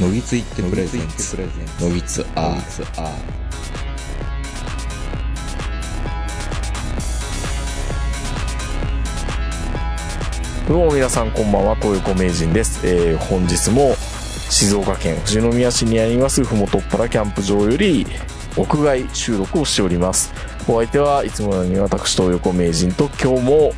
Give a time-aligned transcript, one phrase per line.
[0.00, 1.36] のぎついってプレゼンツ
[1.78, 3.18] のぎつアー
[10.66, 12.80] どうも皆さんこんばんは、東横名人です。
[12.86, 13.94] えー、本日も
[14.48, 18.06] 静岡県富士宮市にありますふもとっぱらキャンプ場より
[18.56, 20.32] 屋外収録をしております。
[20.66, 23.72] お相手はいつものように私東横名人と今日も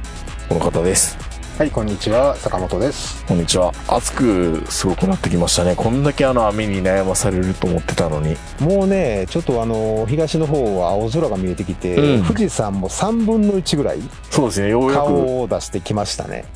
[0.48, 1.21] この方です。
[1.62, 3.24] はい、こんにちは、坂本です。
[3.24, 3.72] こんにちは。
[3.86, 5.76] 暑くすごくなってきましたね。
[5.76, 8.36] こんだけあの雨に悩まされると思ってたのに。
[8.58, 16.46] もうね、ちょっとあの、東の方は青空が見えてきて、うん富士山も3分の1ぐらいそうですね、ようやく顔を出してきましたね。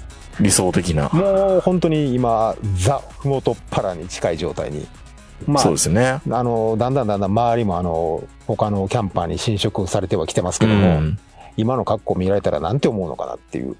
[0.40, 1.08] 理想的な。
[1.10, 4.88] もう本当に今、ザ・ふもとっぱらに近い状態に。
[5.46, 6.20] まあそう、ですね。
[6.28, 11.16] あの、だんだんだんだん周りもあの、他のキャンパーに侵食されてはきてますけうども、ん。
[11.56, 13.76] 今の格好見られたらなんて思うのかなっていう。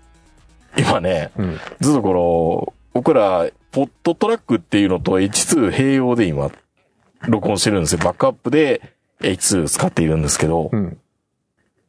[0.79, 1.59] 今ね、うん。
[1.81, 6.51] ずっとこの、僕ら、ポットトラックっていうのと H2 併用で今、
[7.29, 7.99] 録音してるんですよ。
[7.99, 8.81] バックアップで
[9.21, 10.99] H2 使っているんですけど、うん。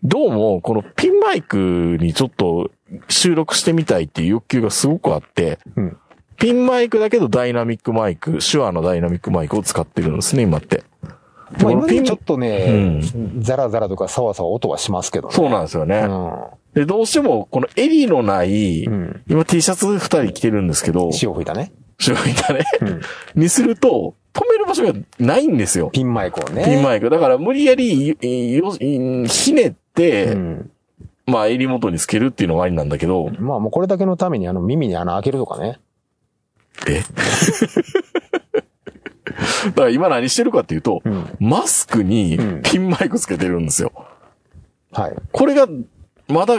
[0.04, 2.72] どうも、このピンマイクにちょっと
[3.10, 5.98] 収録してみたいっていう欲求がすごくあって、うん。
[6.38, 10.84] ピンマイクだけどダイナミックマイク、手話のダイナミックマイクを使ってるんですね、今って。
[11.58, 13.02] でまあ、今でちょっとね、
[13.40, 15.34] ザラザラとかサワサワ音はしますけどね。
[15.34, 16.08] そうなんですよね。
[16.74, 18.94] で、どうしても、この襟のない、うん。
[18.94, 19.24] うん。
[19.28, 21.72] 今 T シャツ二人着てるんですけど、潮吹いたね。
[22.00, 22.66] 白いたね。
[22.82, 23.02] うん。
[23.42, 25.90] にすると、止める場所がないんですよ。
[25.92, 26.64] ピンマイクをね。
[26.66, 27.10] ピンマイク。
[27.10, 28.16] だから無理やり、
[29.28, 30.72] ひねって、うん。
[31.26, 35.80] まあ襟元につけるっていうのはありなんだけど、まあもうこれだけのためにあの耳に穴開けるとかね。
[36.88, 37.02] え？
[39.66, 41.38] だから今何してるかっていうと、うん。
[41.40, 43.92] マスクにうんピンマイクつけてるんですよ。
[44.92, 45.16] はい。
[45.32, 45.68] これが、
[46.28, 46.56] まだ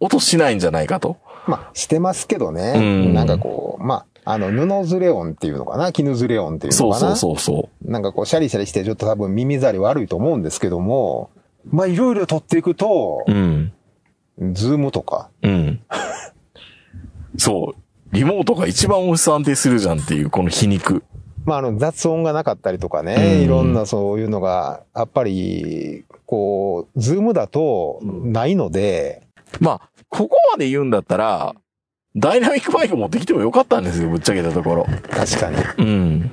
[0.00, 1.18] 音しないんじゃないかと。
[1.46, 2.74] まあしてますけどね。
[2.76, 5.92] うんなんかこう、まあ、あの、布ずれ音っていうのかな？
[5.92, 11.30] 衣ずれ音っていうそうそうのかなそうそなんかこう、シャリシャリしてちょっと多分耳障り悪いと思うんですけども、
[11.70, 13.32] まあいろいろ撮っていくとう。
[13.32, 13.72] う、ん。
[14.52, 15.80] ズームとか、うん。
[17.36, 17.80] そう。
[18.12, 21.04] リモートが一番音質安定するじゃんっていう、この皮肉。
[21.44, 29.22] まああの雑音がなかったりとかうんね、いろんなそういうのが、やっぱり、こう、ズームだとないので、
[29.58, 31.54] まあ、ここまで言うんだったら、
[32.16, 34.86] ダイナミックマイク持ってきてもよかったんですよ、ぶっちゃけたところ。
[35.10, 35.56] 確かに。
[35.78, 36.30] うん。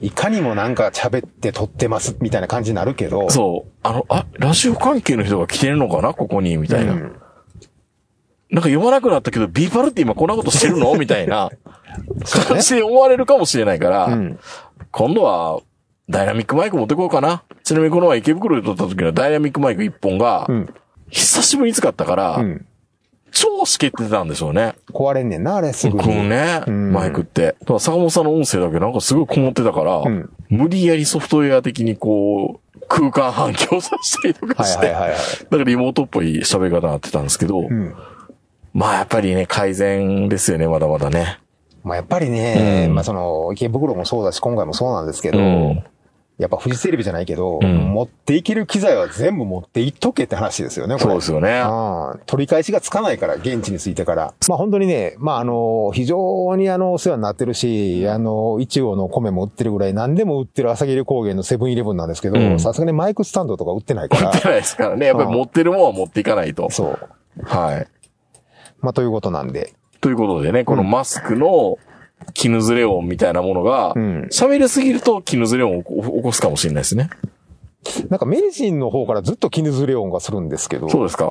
[0.00, 3.30] いかにもなんか喋って撮ってますみたいな感じになるけど。
[3.30, 3.72] そう。
[3.82, 6.92] あの、あ、ラジオ関係の人が来てるのかなここに、みたいな。
[6.92, 7.16] うん
[8.50, 10.94] なんか読まなくなったけど、ビーパルって今こんなことしてるの？
[10.98, 11.50] みたいな
[12.24, 14.38] そうね感じで思われるかもしれないから、うん。
[14.90, 15.60] 今度は、
[16.08, 17.42] ダイナミックマイク持ってこうかな。
[17.62, 20.74] ちなみにこの前池袋で撮った時のダイナミックマイク1本がう、ん。
[21.10, 22.66] 久しぶりに使ったから、うん。
[23.32, 24.74] 超しけってたんでしょうね。
[24.92, 26.14] 壊れんねんな、あれすぐこに。
[26.16, 27.56] のね、うんマイクって。
[27.60, 34.88] だから坂本さんの音声だけなんかすごいこもってたから、うん無理やりソフトウェア的にこう、空間反響させたりとかして。
[34.88, 35.08] だか
[35.56, 37.94] らリモートっぽい喋り方になってたんですけど、うん。
[38.74, 41.38] まあやっぱりね、改善ですよね、まだまだね。
[41.84, 45.84] まあやっぱりね、うんまあその、池袋もそうだし、今回もそうなんですけど、うん
[46.36, 50.98] やっぱフジテレビじゃないけど、うん持っていける機材は全部持っていっとけって話ですよね。
[50.98, 51.62] そうですよね。
[51.64, 54.34] うん取り返しがつかないから、現地に着いてから。
[54.48, 64.50] まあ本当にね、まああの、非常にあの、お世話になってるし、あの、一応の米も売ってるぐらい、何でも売ってる朝霧高原のセブンイレブンなんですけど、うんさすがにマイクスタンドとか売ってないか持ってら。
[64.50, 65.06] ないですからね。
[65.06, 66.68] やっぱり持ってるもんは持っていかないと。
[66.68, 66.98] そう。
[67.44, 67.86] はい。
[68.84, 69.72] まあということなんで。
[70.00, 71.78] ということでね、このマスクの
[72.34, 77.10] 絹ずれ音みたいなものがうん、喋りすぎると絹ずれ音を起こすかもしれないですね。
[78.08, 81.30] なんかメディシンの方からずっと絹ずれ音がするんですけど、そうですか。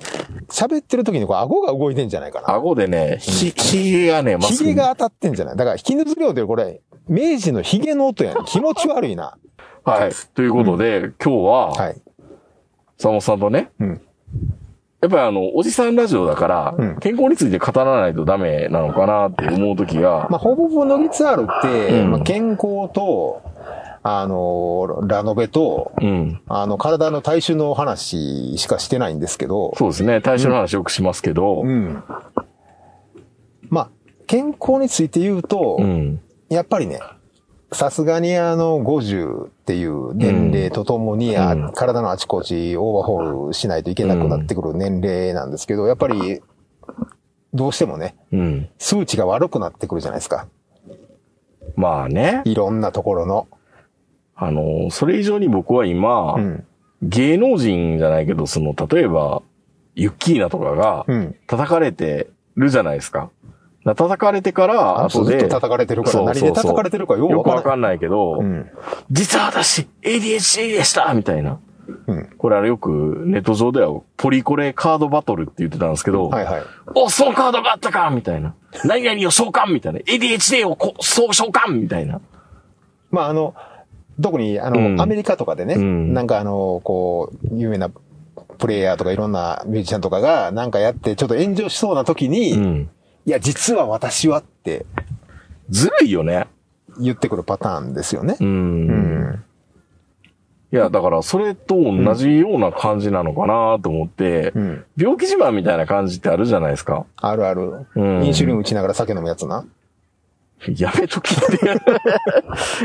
[0.50, 2.52] 喋ってる時にこう顎が動いてんじゃないかな。
[2.52, 5.58] 顎でね、ひ、ひげがね、マスクにヒゲが当たってんじゃない？
[5.58, 8.46] だから、絹ずれ音ってこれ、明治のヒゲの音やん。
[8.46, 9.36] 気持ち悪いな。
[9.84, 10.12] はい。
[10.36, 12.02] ということで、今日は、はい。
[12.98, 14.02] 坂本さんとね、うん。
[15.04, 23.42] やっぱりあの、おじさんラジオだから、うん健康について語らないとダメなのかなって思うときが、まあ、ほぼほぼノギツアールって、うんまあ、健康と、
[24.02, 26.42] あの、ラノベと、うん。
[26.48, 30.22] あの、体の体臭の話しかしてないんですけど、そうですね。
[30.22, 32.02] 対象の話よくしますけど、うん。
[33.70, 33.90] まあ、
[34.28, 36.22] 健康について言うと、うん。
[36.48, 37.02] やっぱりね、
[37.74, 46.42] さすがにあの、50っていう年齢とともに、あうん体のあちこちオーバーホールしないといけなくなってくる年齢なんですけど、やっぱり、
[47.54, 48.70] どうしてもね、うん。
[48.78, 50.48] 数値が悪くなってくるじゃないですか。
[51.76, 53.48] まあね、いろんなところの。
[54.36, 56.66] あの、それ以上に僕は今、うん。
[57.02, 59.44] 芸能人じゃないけど、その、例えば、
[59.96, 61.36] ユッキーナとかがうん。
[61.48, 63.30] 叩かれてるじゃないですか。
[63.86, 67.28] な叩かれてから、後で、ずっと叩かれてるから、何で叩かれてるかよ。
[67.44, 68.70] くわかんないけど、うん。
[69.12, 71.60] 実は私、ADHD でしたみたいな。
[72.08, 72.26] うん。
[72.38, 76.64] これよくネット上ではポリコレカードバトルって言ってたんですけど、はいはい。
[76.96, 78.56] お、そのカードがあったかみたいな。
[78.86, 80.00] 何々を召喚みたいな。
[80.00, 82.22] ADHD をこそう召喚みたいな。
[83.12, 83.54] まあ、あの、
[84.22, 87.90] 特に、あの、うんアメリカとかでね、うんなんかあの、こう、有名な
[88.58, 92.90] プレイヤーとかいろんなミュージシャンとかが、なんかやって、ちょっと炎上しそうな時に、うん。
[93.26, 94.86] いや、実は私はって
[95.70, 96.48] ずるいよね。
[97.00, 98.44] 言ってくるパターンですよねう。。
[98.44, 99.44] うんん。
[100.72, 104.86] いや、だからそれと同じような感じなのかなと思って、うん。
[104.98, 107.06] 病気自慢みたいな感じってあるじゃないですか。
[107.18, 107.88] あるある。
[107.96, 109.66] うんインシュリン打ちながら酒飲むやつな。
[110.78, 111.82] やめときって。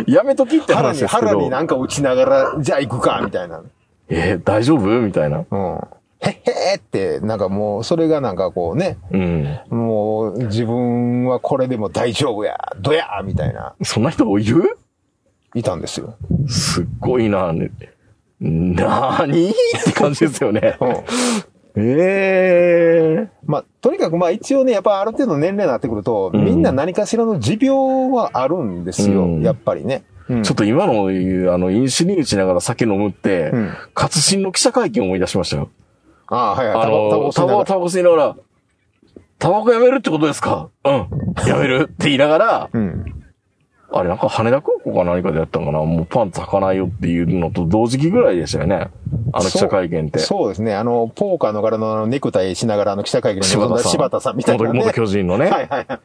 [0.10, 1.28] やめときって腹に、話ですけど。
[1.28, 3.62] 腹になんか打ちながら、じゃあ行くか、みたいな。
[4.08, 5.00] えー大丈夫？
[5.00, 5.44] みたいな。
[5.50, 5.80] うん。
[6.20, 9.60] へっへーって、なんかもう、それがなんかこうね、うん。
[9.70, 14.78] もう、自分はこれでも大丈夫や、どやみたいな、そんな人いる？
[15.54, 16.16] いたんですよ。
[16.48, 17.70] すっごいな、ね、
[18.40, 19.52] なーにっ
[19.84, 20.76] て感じですよね。
[21.74, 21.82] うん。
[21.82, 30.02] ええまあ、とにかくまあ一応ね、やっぱある程度の年齢になってくると、うんみんな何かしらの持病はあるんですよ、うんやっぱりね。
[30.28, 35.70] うんちょっと今の言う、あの、インシュリン打ちながら酒飲むって、うん活心の記者会見を思い出しましたよ。
[36.30, 36.84] ああ、はいはい。
[36.84, 38.36] あの、タバコ、タバコ吸いながら、
[39.38, 40.68] タバコやめるってことですか？
[40.84, 41.08] うん。
[41.46, 43.04] やめるって言いながら、うん。
[43.90, 45.78] あれなんか羽田空港か何かでやったのかな？
[45.78, 48.90] もうパンツ履かないよっていうのと同時期ぐらいでしたよね。
[49.32, 50.18] あの記者会見って。
[50.18, 50.74] そうですね。
[50.74, 54.68] あの、ポーカーの柄のネクタイしながらあの記者会見に臨んだ柴田さんみたいな、ね。
[54.74, 55.48] 元元巨人のね。
[55.50, 56.00] はいはいはい。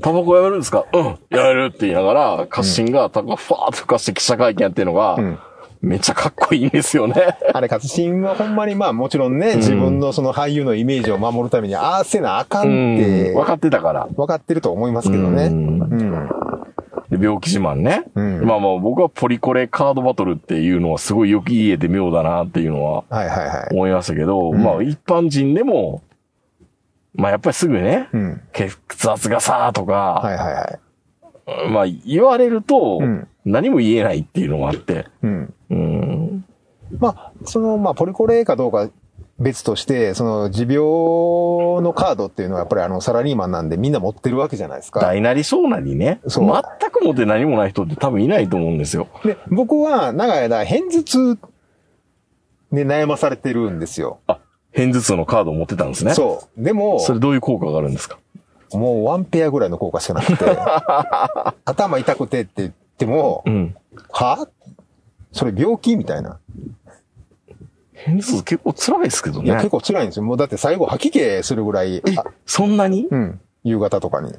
[0.00, 0.86] タバコやめるんですか？
[0.92, 1.04] うん。
[1.04, 5.38] やめるって言いながら、カッシンがタバコファーって吹かして記者会見やってるのが、うん
[5.80, 7.36] めっちゃかっこいいんですよね。
[7.54, 14.08] あれ、勝新はほんまにまあもちろんね、自分のその俳優のイメージを守るために、ああせなあかんって、分かってたから。
[14.16, 15.44] 分かってると思いますけどね。
[15.44, 16.28] ううんん。
[17.10, 18.04] で病気自慢ね。
[18.14, 23.74] うんまあまあ僕はポリコレカードバトルっていうのはすごいよく言えて妙だなっていうのははいはいはい。
[23.74, 26.02] 思いましたけど、んまあ一般人でも、
[27.14, 28.40] まあやっぱりすぐね、うん。
[28.52, 28.76] 血
[29.10, 30.78] 圧がさーとか、はいはいは
[31.66, 31.70] い。
[31.70, 35.54] まあ言われるとうん、何も言えないっていうのがあって、うん。
[35.70, 36.44] うん。
[36.98, 38.88] まあ、その、まあ、ポリコレかどうか
[39.38, 40.76] 別として、その、持病
[41.82, 45.00] のカードっていうのはやっぱりあの、サラリーマンなんでみんな持ってるわけじゃないですか。
[45.00, 46.46] 大なり小なりね、そう
[46.80, 49.06] 全く持って何もない人って多分いないと思うんですよ。
[49.24, 51.18] で、僕は長い間、偏頭痛
[52.72, 54.18] に悩まされてるんですよ。
[54.26, 54.38] あ、
[54.72, 56.14] 偏頭痛のカードを持ってたんですね。
[56.14, 56.62] そう。
[56.62, 58.18] でも、それどういう効果があるんですか？
[58.72, 60.44] もうワンペアぐらいの効果しかなくて、
[61.64, 63.76] 頭痛くてって言っても、うん。
[64.10, 64.48] は？
[65.30, 66.40] それ病気みたいな。
[67.92, 69.70] 偏頭痛結構辛いですけどいや、ね結。
[69.70, 70.24] 構辛いんですよ。
[70.24, 73.06] もうだって最後吐き気するぐらい、あそんなに？
[73.08, 73.40] うん。
[73.62, 74.32] 夕方とかに。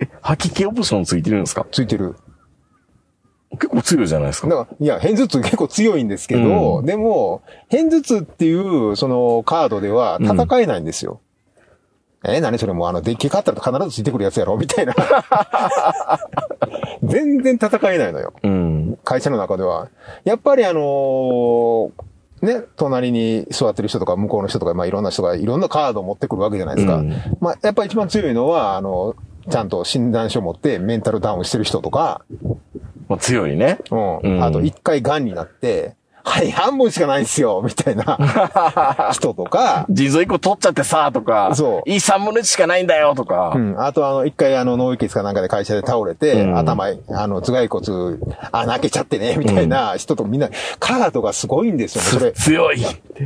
[0.00, 1.66] え、吐き気オプションついてるんですか？
[1.70, 2.16] ついてる。
[3.52, 4.48] 結構強いじゃないですか。
[4.48, 11.20] だから、いや、偏頭痛結構強いんですけど、うんでも、偏頭痛っていう、そのカードでは戦えないんですよ。
[12.26, 14.94] え、何それもうあの、デッキ買ったら必ずついてくるやつやろみたいな。
[17.04, 18.32] 全然戦えないのよ。
[18.42, 18.98] うん。
[19.04, 19.88] 会社の中では。
[20.24, 21.90] やっぱりあのー
[22.44, 26.96] ね、隣に座ってる人とか向こうの人とか、まあいろんな人がいろんなカードを持ってくるわけじゃないですか。
[26.96, 29.16] うんまあやっぱり一番強いのは、あの、
[29.50, 32.22] ちゃんと診断書を持ってメンタルダウンしてる人とか、
[33.08, 33.78] まあ、強いね。
[33.90, 34.18] うん。
[34.18, 35.96] うんあと一回癌になって、
[36.26, 38.18] はい、半分しかないんですよ、みたいな
[39.12, 43.52] 人とか、腎臓一個取っちゃってさ、とか、そういい3分の1しかないんだよ、とか。
[43.54, 43.74] うん。
[43.78, 48.18] あとあの、一回あの、脳溢血かなんかで会社で倒れて、うん頭、あの、頭蓋骨、
[48.52, 50.48] 穴開けちゃってね、みたいな人とみんな、
[50.80, 52.32] カードがすごいんですよね、それ。
[52.32, 52.82] 強い。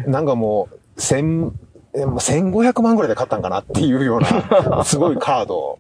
[0.07, 1.53] なんかもう、千、
[1.95, 5.79] えもう1500万ぐらいで買ったんかなっていうような、 すごいカード。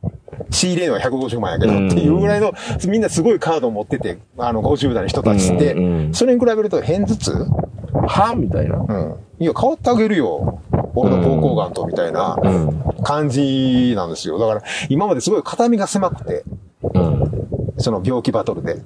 [0.50, 2.52] 仕入れのは150万やけどっていうぐらいの、
[2.86, 5.76] みんなすごいカードを持ってて、あの、50代の人たちって、
[6.12, 7.32] それに比べると偏頭痛？
[8.06, 8.76] はみたいな。
[8.76, 9.14] うん。
[9.40, 10.60] いや、変わってあげるよ。
[10.94, 12.82] 俺の膀胱がんと、みたいなうん。
[13.02, 14.38] 感じなんですよ。
[14.38, 16.44] だから、今まですごい肩身が狭くて、
[16.94, 17.48] うん。
[17.76, 18.76] その病気バトルで。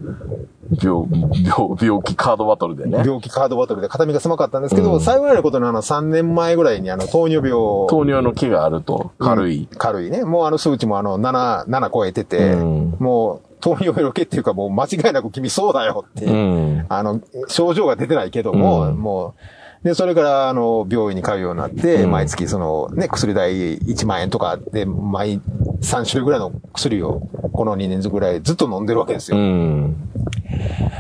[0.81, 1.07] 病、
[1.45, 2.99] 病、病気カードバトルでね。
[2.99, 7.53] 病気カードバトルで肩身が狭かったんですけど、うん幸いなことにあの3年前ぐらいにあの糖尿病。
[7.89, 9.59] 糖尿の気があると、軽い。
[9.59, 10.25] うん軽いね。
[10.25, 16.87] もうあの数値もあの7、7超えてて、うんもう糖尿病系っていうかもう間違いなく君そうだよって、うん。
[16.89, 19.41] あの、症状が出てないけども、うんもう、
[19.85, 25.41] で、それから、あの、病院に通うようになって、うん毎月その、ね、薬代1万円とかで、毎、
[25.81, 27.21] 3種類ぐらいの薬を、
[27.53, 29.43] この2年ぐらいずっと飲んでるわけですうよ。
[29.43, 29.97] ん。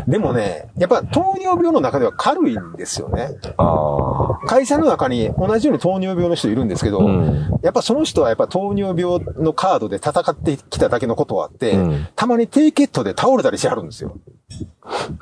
[0.07, 3.29] でもね、やっぱ糖尿病の中では軽いんですよね。
[4.47, 14.17] 会社の中に同じように糖尿病の人いるんですけど、うんやっぱその人はやっぱ糖尿病のカードで戦ってきただけのことはあって、うんたまに低血糖で倒れたりしはるんですよ。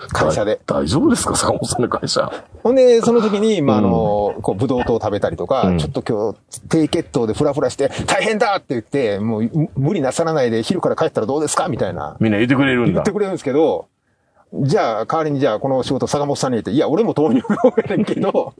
[0.08, 0.60] 会社で。
[0.66, 2.32] 大丈夫ですか坂本さんの会社。
[2.62, 13.12] ほんで、その時に、まあ、あの、こう、ブドウ糖を食べたりとか、うんちょっと今日、低血糖でフラフラして、大変だって言って、もう、む無理なさらないで、昼から帰ったらどうですかみたいな、みんな言ってくれるんだ言って。
[13.12, 13.86] くれるんですけど、
[14.52, 18.54] じゃあ、代わりにじゃあ、この仕事、坂本さんに言って、いや、俺も糖尿病やねんけど、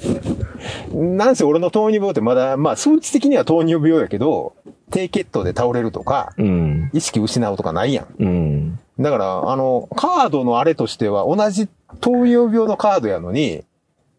[0.92, 4.54] なんせ俺の糖尿病ってまだ、まあ、数値的には糖尿病やけど、
[4.90, 6.90] 低血糖で倒れるとか、うん。
[6.92, 8.06] 意識失うとかないやん。
[8.18, 8.78] うん。
[9.00, 11.68] だから、あの、カードのあれとしては、同じ
[12.00, 13.64] 糖尿病のカードやのに、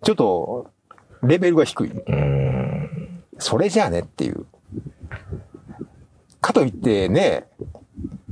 [0.03, 0.67] ちょっと、
[1.21, 1.91] レベルが低い。
[1.91, 3.23] うん。
[3.37, 4.45] それじゃあねっていう。
[6.41, 7.45] かといってね、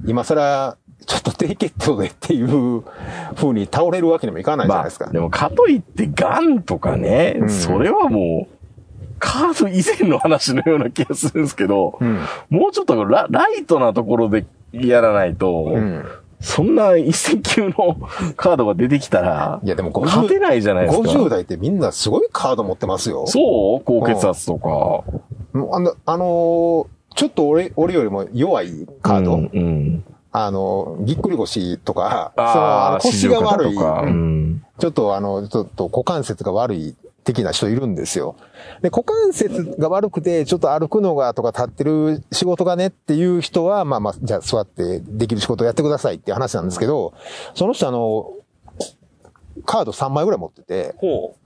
[0.06, 2.84] 今更、ちょっと低血糖でっていう
[3.36, 5.10] 風に倒れるわけにもいかないじゃないですか。
[5.10, 8.56] でもかといって、ガンとかね、うんそれはもう、
[9.20, 12.20] カード以前の話のような気がするんですけど、うん。
[12.50, 16.06] もうちょっとラライトなところでやらないと、うん。
[16.40, 17.98] そんな一石級の
[18.36, 21.08] カードが出てきたら、いやでも勝てないじゃないですか。
[21.08, 23.28] 50代ってみんなすごいカード持ってますよ。
[23.28, 23.84] そう？
[23.86, 25.04] 高血圧とか。
[25.54, 29.50] あの、あのーちょっと俺、俺よりも弱いカード、うん。
[29.54, 33.76] うんあの、ぎっくり腰とか、そのあの腰が悪い。
[33.76, 34.66] ううんん。
[34.80, 38.36] ちょっとあの、ちょっと股関節が悪い的な人いるんですよ。
[38.82, 47.14] で、股関節が悪くて、ちょっと歩くのがとか立ってる仕事がねっていう人は、まあまあ、じゃあ座ってできる仕事をやってくださいっていう話なんですけど、
[47.54, 48.32] その人あの、
[49.66, 51.41] カード3枚ぐらい持ってて、ほう。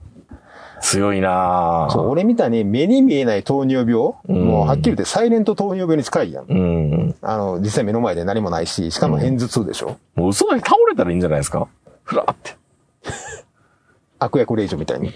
[0.80, 6.44] 強いなぁそう、俺みたいに目に見えない糖尿病、うんもうはっきり言ってサイレント糖尿病に近いやん。
[6.46, 7.14] うん。
[7.22, 11.66] あの、実際目の前で何もないし、しかも片頭痛でしょ、もう嘘だけ倒れたらいいんじゃないですか？
[12.04, 12.52] ふらって。
[14.18, 15.12] 悪役令嬢みたいに。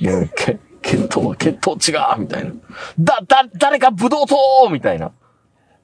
[0.83, 2.53] 血糖、血糖違うみたいな。
[2.99, 4.37] だ、だ、誰かブドウ糖
[4.71, 5.13] みたいな。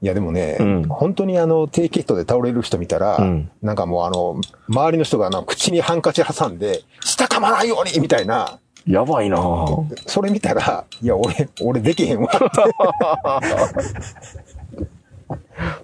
[0.02, 9.36] いやでもね、うん本当にあの、低血糖で倒れる人見たら、うんなんかもうあの、周りの人があの、口にハンカチ挟んで、舌噛まないようにみたいな、やばいな。
[9.38, 12.30] ぁそれ見たら、いや、俺、俺できへんわ。
[12.30, 12.46] って。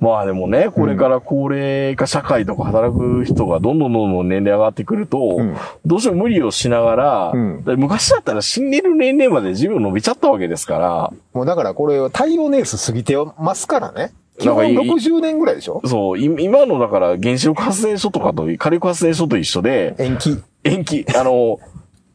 [0.01, 5.57] まあでもね、これから高齢化社会とか働く人がどんどんどんどん年齢上がってくると、うん。
[5.85, 7.65] どうしても無理をしながら、うん。
[7.65, 14.13] で昔だったら死んでる年齢まで寿命伸びちゃったわけですから、もうだからこれ、太陽年数過ぎてますからね。
[14.39, 14.91] 基本なんかいい。
[14.91, 15.81] 60年ぐらいでしょ。
[15.85, 20.43] そう、い今のだから原子力発電所とかと、火力発電所と一緒で、延期。
[20.65, 21.59] 延期、あの、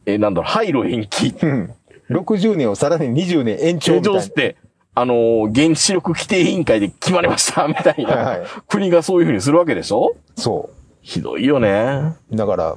[0.08, 1.34] えーなんだろう、廃炉延期。
[1.42, 1.74] うん。
[2.10, 4.20] 60年をさらに20年延長延みたいな。
[4.22, 4.56] 長って、
[4.94, 8.14] あのー、原子力規定委員会で決まりました、 みたいな。
[8.16, 10.16] はいはい国がそういうふうにするわけでしょ？
[10.36, 10.70] そ
[11.02, 12.14] ひどいよね。
[12.32, 12.36] う。
[12.36, 12.76] だから、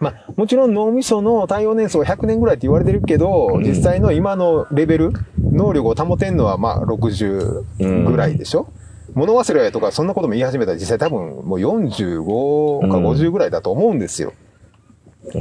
[0.00, 5.12] まあ、もちろん脳みその太陽年数は100年ぐらいって言われてるけど、ん実際の今のレベル、
[5.52, 8.66] 能力を保てんのはまあ60ぐらいでしょ、
[9.14, 14.32] 物忘れとかそんなことも言い始めたら実際多分もう45か50ぐらいだと思うんですよ。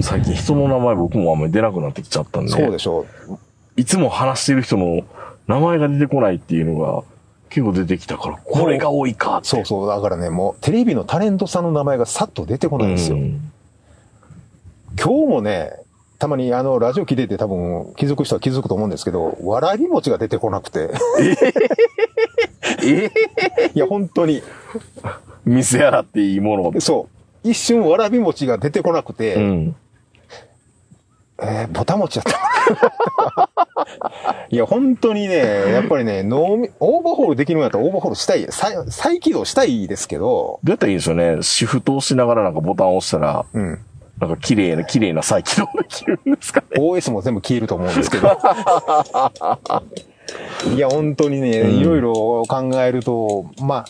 [0.01, 2.51] 最近人の名前僕もあんまり出なくなってきちゃったんで。
[2.51, 3.05] そうでしょ
[3.75, 5.01] いつも話してる人の
[5.47, 7.03] 名前が出てこないっていうのが
[7.49, 9.47] 結構出てきたから、これが多いかって。
[9.47, 9.87] そうそう。
[9.87, 13.17] だからね、もうテレビのタレントさんの名前がさっと出てこないんですよ。
[13.17, 13.51] うん
[14.95, 15.71] 今日もね、
[16.19, 20.91] たまにあの、ラジオ聞いてて多分気づく人は気づくと思うんですけど、わらび餅が出てこなくて。
[22.83, 23.09] え？
[23.73, 24.43] いや、本当に。
[25.45, 26.79] 店やらっていいもの。
[26.79, 27.12] そう。
[27.43, 29.75] 一瞬わらび餅が出てこなくて、うん。
[31.41, 33.49] えー、ぼた餅やった。
[34.49, 35.35] いや、本当にね、
[35.71, 41.37] やっぱりね、脳み、オーバーホールできるんやったらオーバーホールしたい、再再起動したいですけど、どうやったらいいんでしょうね？
[41.41, 43.79] シフトをしながらなんかボタンを押したら、うん。
[44.19, 48.27] なんか綺麗な、綺麗な再起動できるんですかね？OS も全部消えると思うんですけど。
[50.73, 53.85] いや、本当にね、うんいろいろ考えると、まあ、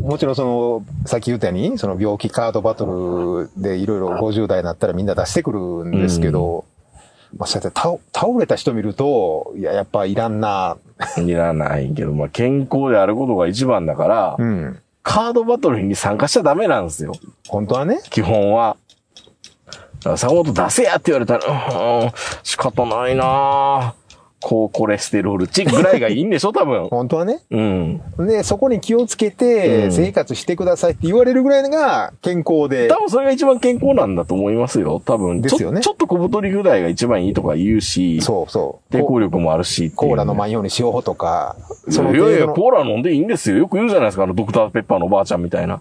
[0.00, 6.64] もちろんその、さっき言ったように、その病気カードバトルでいろいろ50代になったらみんな出してくるんですけど、
[7.36, 10.76] まあそうやって倒倒れた人見ると、いや、やっぱいらんな。
[11.18, 14.78] いらないけど、まあ健康であることが一番だから、うん。
[15.02, 17.12] カードバトルに参加しちゃダメなんですよ。
[17.48, 18.00] 本当はね。
[18.10, 18.76] 基本は。
[20.16, 22.10] 坂本出せやって言われたら、うん、
[22.42, 24.05] 仕方ないなぁ
[24.48, 26.86] 高コレステロール値ぐらいがいいんでしょ多分。
[26.90, 27.40] 本当はね。
[27.50, 28.00] うん。
[28.20, 32.96] で、そこに気をつけうてん生活してくださいって言われるぐらいのが健康で多。
[32.96, 35.02] 分それが一番健康なんだと思いますよ。
[35.04, 35.40] 多分。
[35.40, 38.94] ですよねちょっと小太りぐらいが一番いいとか言うし、そうそう。
[38.94, 41.56] 抵抗力もあるしコーラ飲まんようにしようとか、
[41.90, 43.56] いやいやいや、のコーラ飲んでいいんですよ。
[43.56, 44.22] よく言うじゃないですか。
[44.22, 45.80] あの、ドクターペッパーのおばあちゃんみたいな。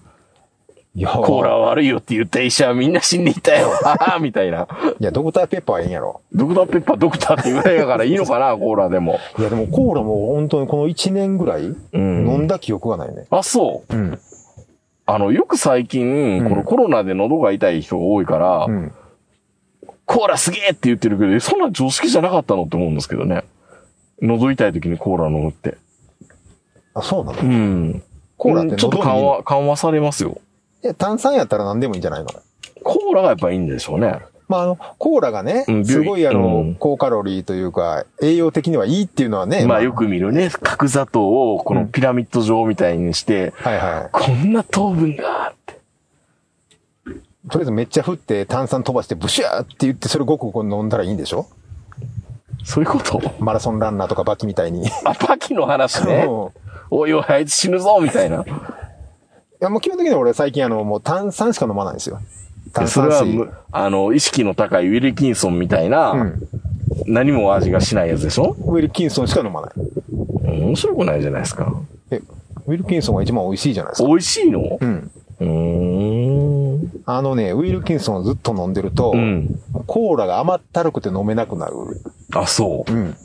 [0.98, 3.70] いやコーラは悪いよって言った医者はみんな死んでいったよ。
[4.22, 4.66] みたいな。
[4.98, 6.22] いや、ドクターペッパーはいいんやろ。
[6.34, 9.20] ドクターペッパードクターって言われやからいいのかな、コーラでも。
[9.38, 13.26] いや、でもコーラも本当にこの1年ぐらい、うん飲んだ記憶がないね。
[13.30, 13.94] あ、そう。
[13.94, 14.20] うん。
[15.06, 18.94] あの、よく最近、うんこのコロナで喉が痛い人が多いから、うん。
[20.06, 23.44] コーラすげえって言ってるけど、そんな常識じゃなかったのって思うんですけどね。
[24.22, 25.76] 喉痛い時にコーラ飲むって。
[26.94, 27.40] あ、そうなの？
[27.42, 28.04] うん。
[28.38, 30.38] コーラってうんちょっと緩和、緩和されますよ。
[30.84, 32.30] いや、炭酸やったら何でもいいんじゃないの？
[32.84, 34.20] コーラがやっぱいいんでしょうね。
[34.48, 39.66] まあ、あの、コーラがねうん、すごいあの、うん高カロリーというか、栄養的にはいいっていうのはね。
[39.66, 45.74] まあよく見るね、角砂糖をこのピラミッド状みたいにして、はいはこんな糖分がって。
[47.10, 47.14] い。
[47.50, 51.48] とりあえずめっちゃ振って炭酸飛ばしてブシャーって言ってそれごくごく飲んだらいいんでしょ？
[52.64, 53.20] そういうこと？
[53.40, 54.88] マラソンランナーとかバキみたいに。
[55.06, 56.26] あ、パキの話ね。
[56.30, 58.46] うんおいおい、あいつ死ぬぞみたいな。
[59.62, 62.20] いや、もう基本的には俺最近あの、もう炭酸しか飲まないんですよ。
[62.74, 63.38] 炭それは酸水。
[63.38, 66.48] む、あの、意識の高いウィルキンソンみたいな、うん。
[67.08, 68.56] 何も味がしないやつでしょ？
[68.60, 69.72] ウィルキンソンしか飲まない。
[70.44, 71.74] 面白くないじゃないですか。
[72.12, 72.22] え、
[72.68, 74.08] ウィルキンソンが一番美味しいじゃないですか。
[74.08, 74.78] 美味しいの？
[74.80, 75.12] うん。
[75.40, 76.92] うーん。
[77.06, 79.60] あのね、ウィルキンソンをずっと飲んでると、うん。
[79.88, 81.74] コーラが甘ったるくて飲めなくなる。
[82.34, 82.92] あ、そう。
[82.92, 83.16] うん。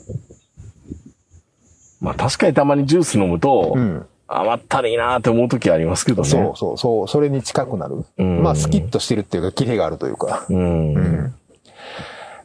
[1.99, 4.05] まあ確かにたまにジュース飲むと、うん。
[4.39, 6.29] 甘ったりいなーって思う時ありますけどね。
[6.29, 8.05] そうそうそう、それに近くなる。
[8.17, 10.45] うんまあ、スキッとしてるっていうか、キレがあるというか。
[10.49, 10.93] うん。
[10.95, 11.35] うん。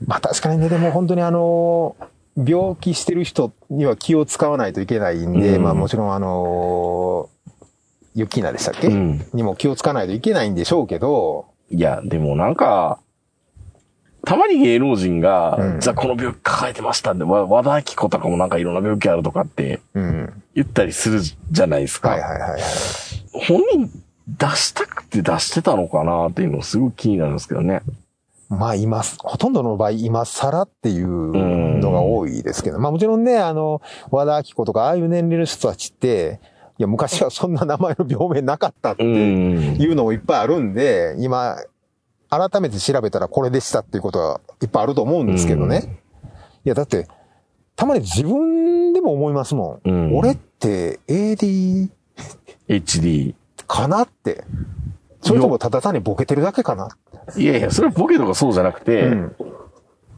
[0.06, 1.96] まあ確かにね、でも本当にあの
[2.36, 7.30] 病気してる人には気を使わないといけないんで、うんまあもちろんあの
[8.14, 12.98] ユッキーナでしたっけ、うんにも気を使わないといけないんでしょうけど、いや、でもなんか、
[14.26, 20.42] たまに芸能人が、うんじゃあこの病気抱えてましたんで、わ和田アキ子とかもなんかいろんな病気あるとかってうん。
[20.54, 22.10] 言ったりするじゃないですか。
[22.10, 22.60] はいはいはいはい。
[23.32, 23.90] 本人
[24.26, 27.82] 出したくて出してたのかなっていうのすごく気になるんですけどね。
[28.48, 31.08] まあ今、ほとんどの場合今更っていう
[31.78, 36.40] のが多いですけど、まあもちろんね、あの、和田明子とかああいう年齢の人たちって、
[36.78, 39.76] いや昔はそんな名前の病名なかったってうん。
[39.80, 41.56] いうのもいっぱいあるんで、今、
[42.38, 46.00] 改めて調べたらこれでしたっていうことはいっぱいあると思うんですけどね。
[46.64, 47.06] いや、だって、
[47.76, 49.90] たまに自分でも思いますもん。
[49.90, 51.90] うん俺って AD
[52.68, 53.34] HD。
[53.66, 54.44] かなって。
[55.20, 56.88] それともただ単にボケてるだけかな
[57.36, 59.36] いやいや、それはボケとかそうじゃなくて、うん。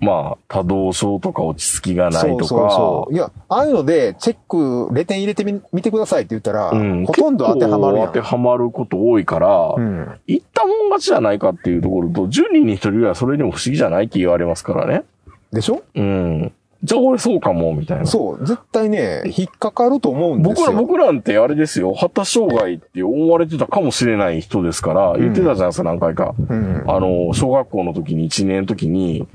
[0.00, 3.14] まあ、多動症とか落ち着きがないとか、そうそうそう。
[3.14, 10.08] いや、ああいうので、チェック、レ点入れてみ、見てくださいって言ったら、うんほとんど当てはまる当てはまること多いから、うん。
[10.26, 15.04] 言ったもん勝ちじゃないかっていうところと、10人に1人ぐらいはそれでも不思議じゃないって言われますからね。
[15.52, 15.82] でしょ？
[15.94, 16.52] うん。
[16.84, 18.06] じゃあ俺そうかも、みたいな。
[18.06, 18.46] そう。
[18.46, 20.66] 絶対ね、引っかかると思うんですよ。
[20.66, 26.36] 僕ら、僕なんてあれですよ、発達障害って思われてたかもしれない人ですから、言ってたじゃないですか、何回か。
[26.38, 26.84] うん。
[26.86, 29.26] あの、小学校の時に、1年の時に、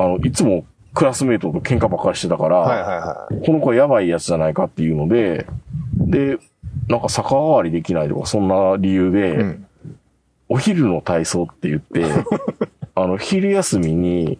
[0.00, 3.46] あの、いつもクラスメイトと喧嘩ばっかりしてたから、はいはいはい。
[3.46, 5.46] この子やばいやつじゃないかっていうので、
[5.94, 6.38] で、
[6.88, 9.66] なんか逆上がりできないとか、そんな理由で、うん。
[10.48, 12.04] お昼の体操って言って、
[12.96, 14.38] あの、昼休みに、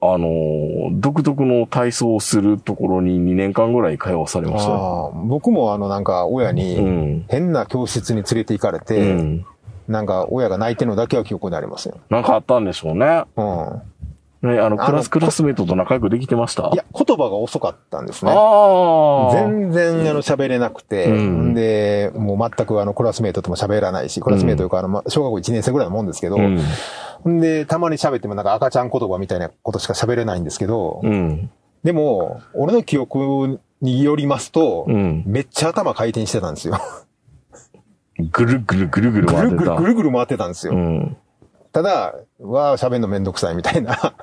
[0.00, 4.72] あのー独特の体操をするところに2年間ぐらい通わされました
[5.24, 7.24] 僕もあのなんか親うにん。
[7.28, 9.44] 変な教室に連れて行かれうて、ん。
[9.88, 11.96] なんか親が泣いてるのだけは記憶にありますよ。
[12.10, 13.24] なんかあったんでしょうね。
[13.36, 13.82] うん。
[14.46, 16.70] ね、あの、クラス、クラスメイトと仲良くできてました？
[16.72, 18.32] いや、言葉が遅かったんですね。
[18.34, 19.32] ああ。
[19.32, 26.60] 全然あの喋れなくて、うんで、もう全くあのクラスメイトとも喋らないし、クラスメイトというかあの、ま小学校1年生ぐらいのもんですけど、うん。
[27.28, 31.50] んで、たまに喋ってもなんか赤ちゃん言葉みたいなことしか喋れないんですけど、うん。
[31.82, 35.22] でも、俺の記憶によりますと、うん。
[35.26, 36.78] めっちゃ頭回転してたんですよ。
[38.30, 39.76] ぐるぐるぐるぐるぐるぐる回ってた。
[39.76, 40.72] ぐるぐる回ってたんですよ。
[40.72, 41.16] うん。
[41.72, 44.14] ただ、わあ、喋るのめんどくさいみたいな。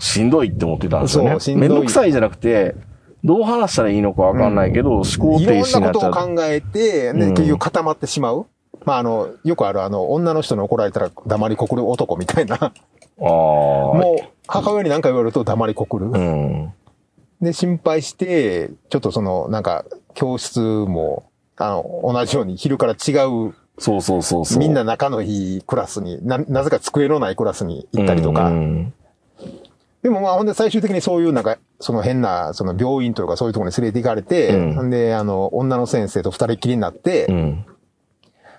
[0.00, 1.56] しんどいって思ってたんですよねそう。
[1.56, 2.74] めんどくさいじゃなくて、
[3.22, 6.10] どう話したらいいのかわかんないけど、思考停いろんな止になっちゃう。
[6.10, 8.46] ことを考えて、ね、うん結局固まってしまう。
[8.86, 12.56] まあ、あの、よくあるあの、女の人に怒られたら黙りこくる男みたいな。
[12.56, 12.72] ああ。
[13.20, 16.06] もう、母親に何か言われると黙りこくる。
[16.06, 16.72] うん。
[17.42, 19.84] で、心配して、ちょっとその、なんか、
[20.14, 21.24] 教室も、
[21.56, 24.58] あの、同じように昼から違う、そうそうそうそう。
[24.58, 28.46] みんな仲のいいクラスに、な、なぜか机のないクラスに行ったりとか。
[28.46, 28.94] うん
[30.02, 37.66] でもまあほんで最終的にそういうなんか、その変な、その病院というかそういうところに連れて行かれて、うんで、あの、女の先生と二人っきりになって、うん。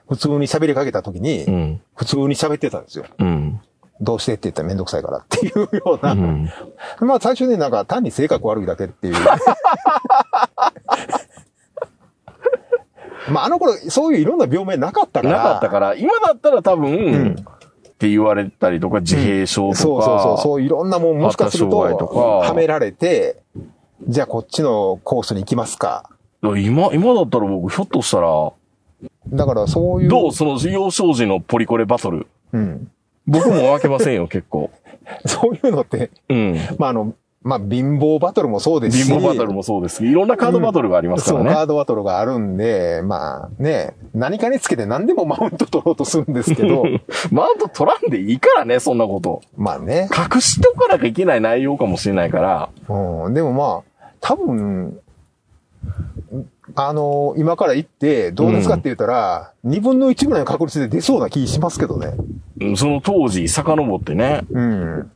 [0.08, 1.82] 普通に喋りかけた時に、うん。
[1.96, 3.06] 普通に喋ってたんですよ。
[3.18, 3.62] うん。
[4.02, 6.12] どうしてって言ったらめんどくさいからっていうような。
[6.14, 6.50] うん。
[7.08, 9.16] まあ最初になんか単に性格悪いだけっていう。
[13.32, 15.38] まあ、あの頃、そういういろんな病名なかったから。
[15.38, 17.36] なかったから、今だったら多分、ん
[18.02, 23.44] って言われたりとか、自閉症とか、そうそうそう、そういろんなもん、もしかすると、はめられて、
[24.08, 26.10] じゃあこっちのコースに行きますか。
[26.42, 28.54] 今、今だったら僕、ひょっとしたら、
[29.28, 30.10] だからそういう。
[30.10, 32.26] どうその幼少時のポリコレバトル。
[32.54, 32.92] うん。
[33.28, 34.72] 僕も負けませんよ、結構。
[35.28, 36.58] そういうのって、うん。
[36.80, 39.04] まあ、あの、まあ、貧乏バトルもそうですし。
[39.06, 41.54] 貧乏バトルもそうですいろんなカードバトルがありますかそう、らね。
[41.56, 46.84] カードバトルがあるんで、まあね、何かにつけて何でもマウント取ろうとするんですけど、
[47.32, 49.42] マウント取らんでいいからね、そんなこと。
[49.58, 50.08] まあね。
[50.16, 52.70] 隠しておかなきゃいけない内容かもしれないから。
[52.88, 55.00] うん、でもまあ、多分、
[56.76, 62.14] あの今から言って、どうですかって言ったら、二分の一ぐらいの確率で出そうな気しますけどね。
[62.62, 64.42] うんその当時、遡ってね。
[64.52, 65.12] うん。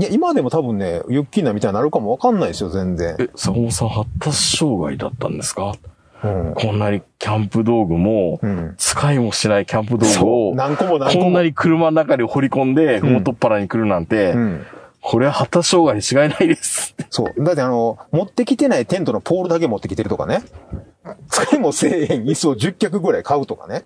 [0.00, 3.16] いや、今でも多分ね、ユッキーナみたいになるかもわかんないですよ、全然。
[3.18, 5.74] え、坂本さん発達障害だったんですか？
[6.24, 6.54] うん。
[6.54, 8.74] こんなにキャンプ道具も、うん。
[8.78, 10.26] 使いもしないキャンプ道具。
[10.26, 11.24] を、何個も何個も。
[11.24, 14.66] こんなに車の中に掘り込んで、ふもとっぱらに来るなんて、うん。
[15.02, 16.94] これは発達障害に違いないです。
[17.10, 17.44] そう。
[17.44, 20.42] だってあの、持ってきてないテントのポールだけ持ってきてるとかね。
[21.28, 23.84] 使いもせえへん椅子を10脚ぐらい買うとかね。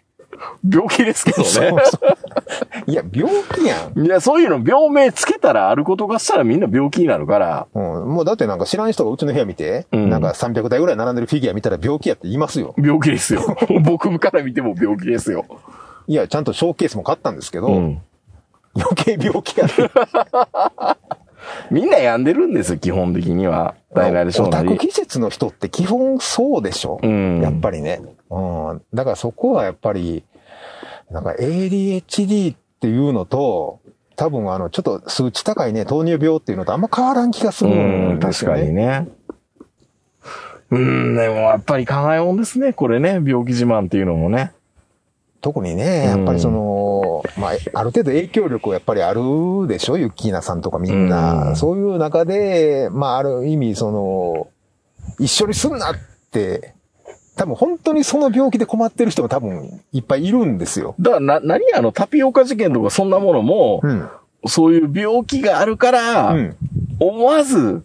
[0.68, 1.82] 病気ですけどそうね。
[1.84, 2.90] そう。
[2.90, 4.04] いや、病気やん。
[4.04, 7.66] いや、そういうの病名つけたらあることがしたらみんな病気になるから。
[7.74, 7.82] うん。
[8.14, 12.74] もうだってなんか知らん人がうちの部屋見て、うんなんか300台ぐらい並んでるフィギュア見たら病気やって言いますよ。
[12.76, 13.56] 病気ですよ。
[13.84, 15.44] 僕から見ても病気ですよ。
[16.06, 18.02] いや、ちゃんとショーケースも買ったんですけど、うん。
[18.76, 19.66] 余計病気や。
[21.70, 23.74] みんな病んでるんですよ、基本的には。
[23.92, 24.78] 大なり小オタなり。
[24.78, 27.00] ク季節の人って基本そうでしょ。
[27.02, 27.40] うん。
[27.40, 28.00] やっぱりね。
[28.30, 28.38] う
[28.74, 28.82] ん。
[28.92, 30.24] だからそこはやっぱり、
[31.10, 33.80] なんか ADHD っていうのと、
[34.16, 38.20] 多分あの、ちょっと数値高いね、糖尿病っていうのとあんま変わらん気がするうん。
[38.20, 39.08] 確かにね。
[40.70, 44.52] うん、でもやっぱり考えもんですね、これね、病気自慢っていうのもね。
[45.44, 49.20] 特にね、やっぱりその、まあ、ある程度影響力はやっぱりある
[49.68, 49.98] でしょ？
[49.98, 51.50] ユッキーナさんとかみんな。
[51.50, 54.48] うんそういう中で、まあ、ある意味その、
[55.18, 55.96] 一緒にすんなっ
[56.30, 56.72] て、
[57.36, 60.94] 多分本当にその病気で困ってる人も多分いっぱいいるんですよ。
[60.98, 64.08] だからな、何あの、タピオカ事件とかそんなものも、うん。
[64.46, 66.56] そういう病気があるから、うん。
[67.00, 67.82] 思わず、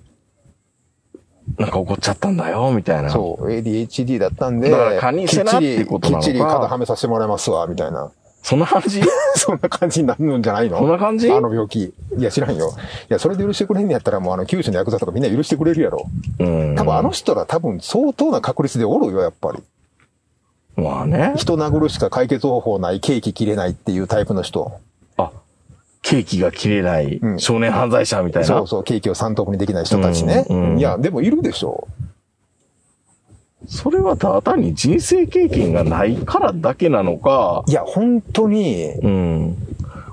[1.59, 3.09] なんか怒っちゃったんだよ、みたいな。
[3.09, 8.11] そう、ADHD だったんで、だから堪忍してなってことなのかきっちり肩はめさせてもらいますわ、みたいな。
[8.41, 9.01] そんな感じ？
[9.35, 10.77] そんな感じになるんじゃないの？
[10.77, 11.29] そんな感じ？
[11.29, 11.93] あの病気。
[12.17, 12.71] いや、知らんよ。
[13.09, 16.07] いや、それで許してくれんねやったらもうあの、九州のヤクザとかみんな許してくれるやろ。
[16.39, 16.75] うん。
[16.77, 19.61] 多分あの人ら多分相当な確率でおるよ、やっぱり。
[20.81, 21.33] まあね。
[21.35, 24.71] 人殴るしか解決方法ない、ケーキ切れないっていうタイプの人。
[26.03, 28.47] あ、ケーキが切れないうん少年犯罪者みたいな。
[28.47, 30.45] そうそう、ケーキを三等分にできない人たちね。
[30.49, 31.87] うんうんいや、でもいるでしょ。
[33.67, 39.57] それはただ単に人生経験がないからだけなのか、いや、本当に、うん。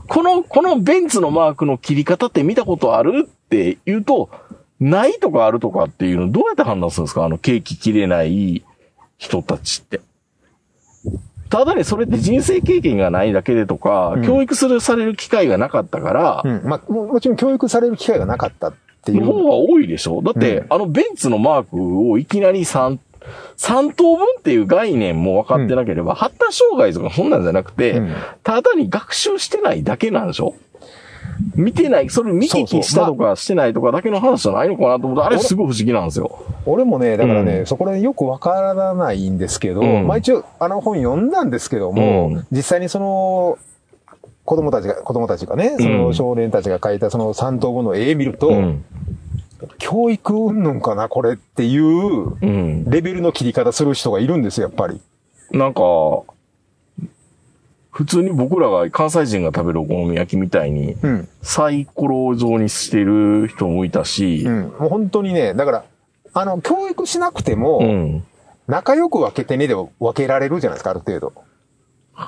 [0.09, 4.31] この、このベンツのマークの切り方って見たことあるって言うと、
[4.79, 7.25] ないとかあるとかっていうのどうやって判断するんですか？
[7.25, 8.63] あのケーキ切れない
[9.17, 10.01] 人たちって。
[11.49, 16.63] ただね、それって人生経験がないだけでとか、うん教育する、される機会がなかったから、うん。
[16.65, 19.25] まあ、ももちろん教育される機会がなかったっていう。
[19.25, 20.23] の方が多いでしょ？
[20.23, 22.99] だって、うんあのベンツのマークをいきなり3、
[23.57, 30.55] 三等分っていう概念も分かってなければ、発達障害とかそんなんじゃなくて、うんただ単に学習してないだけなんでしょ？
[31.55, 36.41] 見てない、それ見聞きしたとかしてないとかだけの話じゃないのかなと思って、あれすごい不思議なんですよ。
[36.67, 43.59] 俺もね、だからね、うんそこら辺よくわからないんですけど、うんまあ一応、あの本読んだんですけども、うん実際にその、
[44.45, 48.85] 子供たちが、子供たちがね、その少年たちが描いたその三等分の絵見ると、うん。
[49.79, 52.85] 教育云々かな、これっていううん。
[52.89, 55.01] レベルの切り方する人がいるんですよ、やっぱり。
[55.51, 55.81] なんか、
[57.91, 61.29] 普通に僕らが関西人が食べるお好み焼きみたいに、うん。
[61.43, 64.61] サイコロ状にしてる人もいたしう、ん。
[64.79, 65.85] もう本当にね、だから、
[66.39, 68.25] あの、教育しなくても、うん。
[68.67, 71.33] 仲良く分けてねで分けられるじゃないですか、ある程度。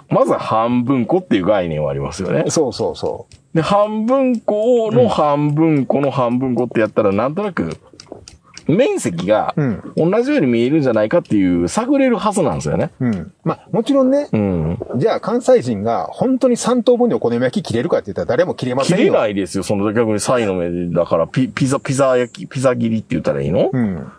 [0.08, 2.44] まず半分個っていう概念はありますよね。
[2.48, 7.76] そうそうそで、半分個の半分個の半分個ってやったら、なんとなく、
[8.68, 9.54] 面積が。
[9.96, 12.90] 同じように見えるんじゃないかっていう探れるはずなんですよね。
[13.00, 13.32] うん。
[13.42, 14.78] まあ、もちろんね、うん。
[14.96, 19.14] じゃあ関西人が本当に3等分でお好み焼き切れるかって言ったら誰も切れませ切れんよ。
[19.14, 19.64] ないですよ。
[19.64, 23.70] その逆にサイの目だから、ピ、ピザ、ピザ焼き、ピザ切りって言ったらいいの？
[23.72, 24.12] うん。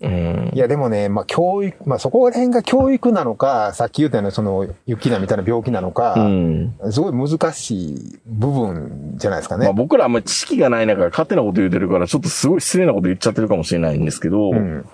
[0.00, 0.50] うん。
[0.52, 6.74] いや、でもね、まあ、教育、まあ、そこら辺が教育なのか、さっき言ったような、その、雪菜みたいな病気なのか、うん。
[6.90, 9.72] すごい難しい部分じゃないですかまあね。
[9.74, 14.86] 僕らあんまり知識がない中、勝手なこと言ってるから、ちょっとすごい失礼なこと言っちゃってるかもしれないんですけど、うん。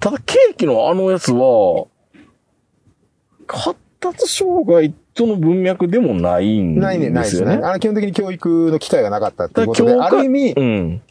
[0.00, 1.86] ただケーキのあのやつは、
[3.48, 6.86] 発達障害との文脈でもないんですよね。
[6.86, 7.54] ないね、ないですね。
[7.62, 11.02] あの、基本的に教育の機会がなかったっていうことで、ある意味、うん。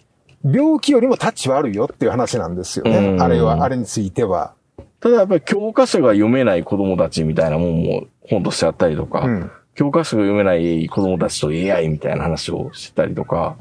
[0.44, 2.98] 病気よりもタッチ悪いよっていう話なんですよね。
[2.98, 4.54] うんあれは、あれについては。
[5.00, 9.52] ただやっぱり教科書が読めない子供たちみたいなもんも本としてあったりとか、うん。
[9.76, 13.56] 教科書が読めない子供たちと AI みたいな話をしたりとか、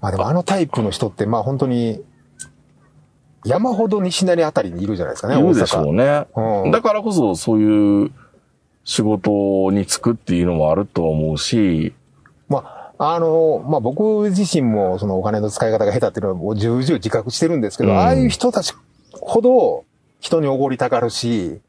[0.00, 2.02] まあでもあのタイプの人って、まあ本当に、
[3.44, 6.26] 山ほど西成あたりにいるじゃないですかね、いるでしょうね。
[6.36, 8.12] うんだからこそそういう
[8.84, 9.30] 仕事
[9.72, 11.95] に就くっていうのもあるとは思うし、ま
[12.98, 18.74] あ、あの、まあ僕自身もそのお金の使い方が下手っていうのはもう重々自覚してるんですけど、うんああいう人たち
[19.12, 19.84] ほど
[20.20, 21.60] 人におごりたがるし、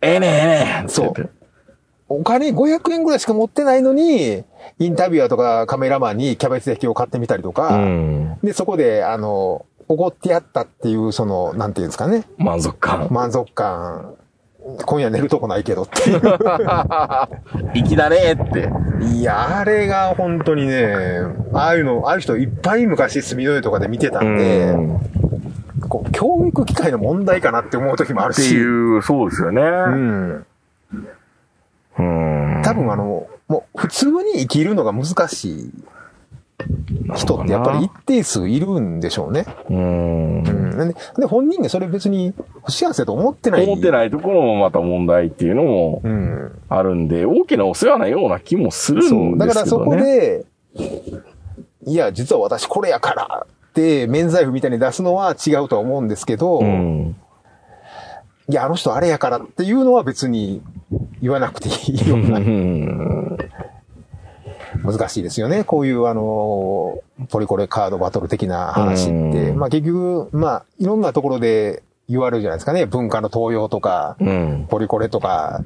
[0.00, 1.30] ええねええねえそう
[2.08, 4.44] お金500円ぐらいしか持ってないのに、
[4.78, 8.38] インタビュアーとかカメラマンにキャベツ焼きを買ってみたりとか、うん。
[8.44, 13.08] で、そこで、あの、おごってやったっていう、その、なんていうんですかね、満足感。
[13.10, 14.14] 満足感、
[14.84, 16.20] 今夜寝るとこないけどっていう。
[17.74, 18.70] 粋だねって。
[19.00, 20.94] いや、あれが本当にね、
[21.52, 25.00] ああいうの、ああいう人いっぱい昔住の湯とかで見てたんで、うん
[25.88, 29.62] こう教育機会の問題かなって思う時もあるってし、いう、そうですよね。
[29.62, 30.46] うん。
[31.98, 32.62] うん。
[32.64, 35.70] 多分あの、もう普通に生きるのが難しい
[37.14, 39.46] 人ってやっぱり一定数いるんでしょうね。
[39.70, 40.42] うん。
[40.42, 40.88] うん。
[40.88, 43.64] で、で本人がそれ別に不幸せと思ってない。
[43.64, 46.58] 思ってないところもまた問題っていうのもうん。
[46.68, 49.30] あるんで、大きなお世話なような気もするんですけどね。
[49.30, 49.38] そう。
[49.38, 50.46] だからそこで、
[51.86, 57.16] いや、実は私これやからって、免罪符みたいに出すのは違うとは思うんですけど、うん。
[58.48, 60.62] いや、あの人あれやからっていうのは別に
[61.20, 62.38] 言わなくていいような、
[64.84, 65.64] 難しいですよね。
[65.64, 69.12] こういうあの、ポリコレカードバトル的な話って。
[69.12, 72.86] うんまあ結局、まあいろんなところで言われるじゃないですかね。
[72.86, 74.66] 文化の盗用とか、うん。
[74.68, 75.60] ポリコレとか。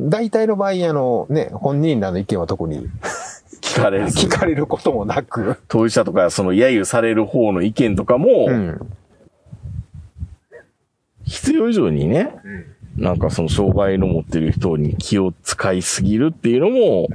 [0.00, 2.88] 大体の場合、あのね、本人らの意見は特に
[3.62, 4.06] 聞かれる。
[4.06, 8.80] 聞かれることもなく、当事者とか、その揶揄される方の意見とかも、うん。
[11.24, 12.34] 必要以上にね、
[12.96, 17.08] なんかその障害の持ってる人に気を使いすぎるっていうのも、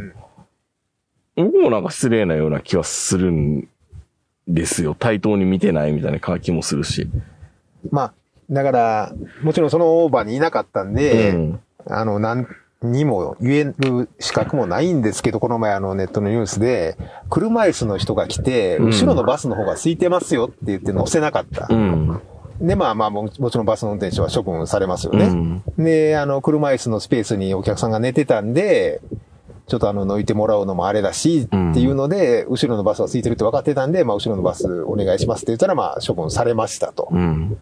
[1.36, 3.68] 僕もなんか失礼なような気はするん
[4.48, 4.96] ですよ。
[4.98, 7.10] 対等に見てないみたいな気もするし。
[7.92, 8.14] まあ、
[8.50, 12.48] だから、もちろんその場にいなかったんで、うんあの、何
[12.82, 16.98] にも言える資格もないんですけど、この前あのネットのニュースで、
[17.30, 21.68] 車椅子の人が来て、うん後ろのバスの方が空いてますよって言って乗せなかった。
[21.70, 22.22] うん。
[22.62, 25.26] で、まあまあも、もちろんバスの運転手は処分されますよね。
[25.26, 29.02] うんで、あの、車椅子のスペースにお客さんが寝てたんで、
[29.68, 37.08] ちょっとあの、抜いてもらうのもあれだし、うんっていうので、後ろのバスは空いてるって分かってたんで、まあ、後ろのバスお願いしますって言ったら、まあ、処分されましたと。
[37.12, 37.58] うん。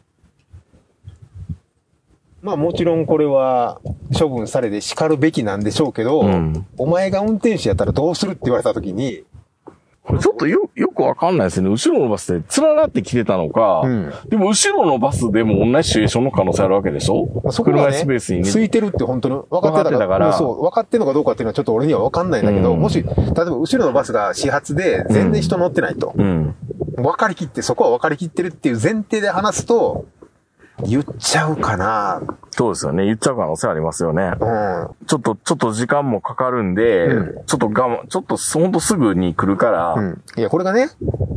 [2.41, 3.79] まあもちろんこれは
[4.17, 9.23] 処分されて叱るべきなんでしょうけど、うんお前が運転手やったらどうするって言われた時に、
[10.03, 10.47] これちょっと
[11.01, 11.69] くわかんないですね。
[11.69, 14.13] 後ろのバスで連なってきてたのか、うん。
[14.29, 17.27] でも後ろのバスでも同じシチュエーションの可能性あるわけでしょ？
[17.51, 18.49] そこがスペースにね。
[18.49, 22.79] 空いてるって本当に分かってた分からうんそう、分かってんのかどうかっていうのはちょっと俺には分かんないんだけど、うん。
[22.79, 26.55] もし、例えば後ろのバスが始発で全然人乗ってないと、うん。
[26.95, 30.05] 分かりきって、そこは分かりきってるっていう前提で話すと、
[30.85, 32.21] 言っちゃうかな。
[32.51, 33.05] そうですよね。
[33.05, 34.33] 言っちゃう可能性ありますよね。
[34.39, 35.07] うん。
[35.07, 40.21] ちょっと、ちょっと時間もかかるんで、うちょっと我慢、ちょっとほんとすぐに来るから、うん。
[40.37, 40.89] いや、これがね、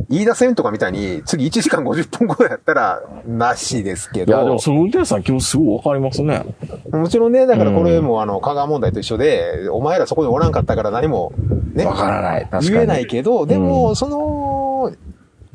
[0.09, 4.33] 言い出せんとかみたいに、次1時間50分後やったら、なしですけど。
[4.33, 6.45] いや、でもその運転手さん気持ちすごいわかりますね。
[6.91, 11.33] もちろんね、だからこれもあの、香川問題と一緒で、お前らそこにおらんかったから何も、
[11.73, 12.41] ねわ、からない。
[12.43, 12.69] 確かに。
[12.71, 14.54] 言えないけど、でうも、んその、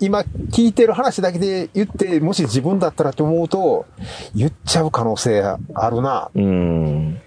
[0.01, 3.87] 今聞いてる話だけで言って、もし自分だったらって思うと、
[4.35, 6.31] 言っちゃう可能性あるな。
[6.35, 7.21] うん。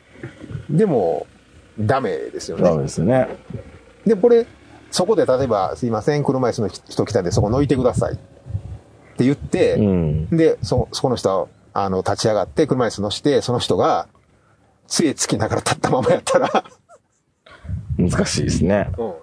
[0.69, 1.27] でも、
[1.79, 2.83] ダメですよダメね。
[2.83, 3.27] ですね。
[4.05, 4.45] で、これ、
[4.91, 8.13] そこで例えば、すいません、車椅子の人来たんでそこ抜いてください。
[8.13, 8.17] っ
[9.15, 10.27] て言って、うん。
[10.29, 14.07] で、そ、そこの人は、あの、立ち上がって、車椅子乗して、その人が、
[14.87, 16.63] 杖つきながら立ったままやったら、
[17.97, 18.89] 難しいですね。
[18.97, 19.13] うん。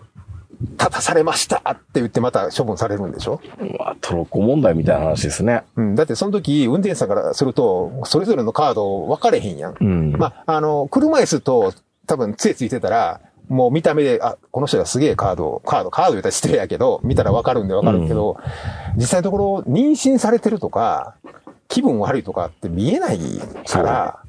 [0.61, 3.41] 立たされましたって言ってまた処分されるんでしょ？
[3.59, 5.63] うわ、トロッコ問題みたいな話ですね。
[5.77, 5.95] うん。
[5.95, 9.77] だってその時、運転手さんからすると、それぞれのカード分かれへんやん。
[9.81, 10.13] うん。
[10.13, 11.73] まあ、あの、車椅子と
[12.07, 18.37] 多分杖ついてたら、もう見た目で、あ、この人がすげえカード、カード、カード言ったら失礼やけど、見たら分かるんで分かるけど、
[18.97, 21.15] 実際のところ、妊娠されてるとか、
[21.67, 23.19] 気分悪いとかって見えない
[23.67, 24.23] から、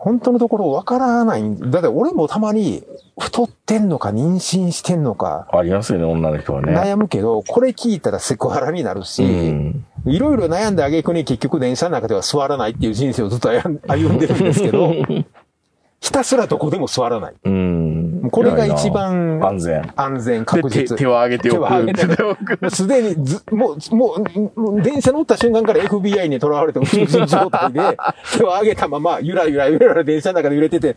[0.00, 2.84] 本当のところ分からないんだって俺もたまに、
[3.18, 6.72] 太ってんのか妊娠してんのか、ありますよね、女の人はね。
[6.72, 9.84] 悩むけど、これ聞いたらセクハラになるし、うん。
[10.06, 14.92] いろいろ悩んであげくに結局電車の中では座らないっていう人生をずっと歩ん歩んでるんですけど、
[16.00, 17.34] ひたすらどこでも座らない。
[17.42, 18.07] うん。
[18.30, 19.92] これが一番安全。
[19.96, 20.88] 安全で確実。
[20.88, 21.92] 手手を上げておく。
[21.94, 27.80] 手を すでにず、もう、もうもう、電車乗った瞬間から FBI に囚われて宇宙人状態で、
[28.36, 30.96] 手を上げたまま、ゆらゆらゆらゆら電車の中で揺れてて、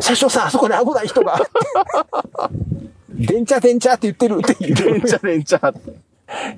[0.00, 1.40] 車掌さん、あそこに危ない人が。
[3.10, 5.74] 電車電車って言ってるって言電って車電車。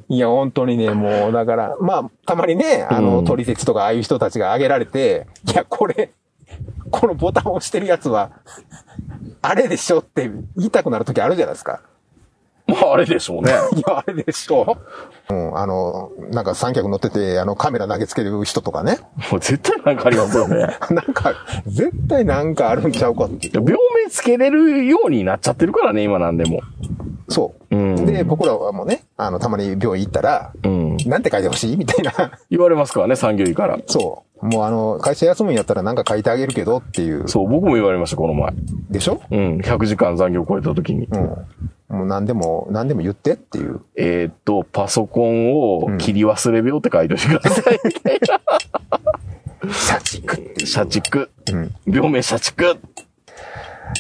[0.09, 6.11] いや、本当にね、もう、だから、まあ、たまにね、あの、うん撮り鉄とかああいう人たちが挙げられて、いや、これ、
[6.91, 8.33] このボタンを押してるやつは、
[9.43, 11.81] あれでしょって言いたくなる時あるじゃないですか。
[12.67, 13.53] まあ、あれでしょうね。
[13.77, 14.79] いや、あれでしょ
[15.29, 18.99] うん、あの、なんか三脚乗ってて、あの、カメラ投げつける人とかね。
[19.31, 20.57] もう絶対なんかありますよね。
[20.91, 21.35] なんか、
[21.67, 23.51] 絶対なんかあるんちゃうかって。
[23.53, 23.77] 病名
[24.11, 26.61] つけれるようになっちゃってるからね、今なんでも。
[27.31, 27.77] そう。
[27.77, 30.97] うんで、僕らはもうね、あの、たまに病院行ったら、うん。
[31.07, 31.77] なんて書いてほしい？
[31.77, 32.13] みたいな。
[32.51, 33.79] 言われますからね、産業医から。
[33.87, 34.47] そう。
[34.47, 37.29] もうあの、会社休むんやったらなんか書いてあげるけどっていう。
[37.29, 38.53] そう、僕も言われました、この前。
[38.91, 39.21] でしょ？
[39.31, 39.59] うん。
[39.59, 41.07] 100時間残業超えた時に。
[41.07, 41.97] うん。
[41.97, 43.81] もう何でも、何でも言ってっていう。
[43.97, 48.21] えーっと、パソコンを切り忘れ病って書いておいてください、みたい
[49.67, 49.73] な。
[49.73, 50.67] 社畜。
[50.67, 51.31] 社畜。
[51.53, 51.75] うん。
[51.87, 52.77] 病名社畜。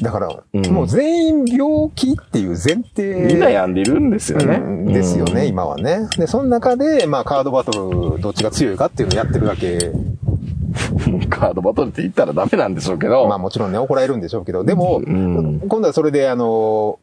[0.03, 3.15] だから、うんもう全員病気っていう前提。
[3.27, 4.57] みんな病んでるんですよね。
[4.57, 6.09] うんですよね、今はね。
[6.17, 9.77] で、その中で、まあ、カードバトル、どっちが強いかっていうのをやってるだけ。
[9.77, 11.29] うん。
[11.29, 13.27] カードバトルって言ったらダメなんでしょうけど。
[13.27, 16.99] まあ、もちろんね、怒られるんでしょうけど、でも、ん今度はそれで、あの、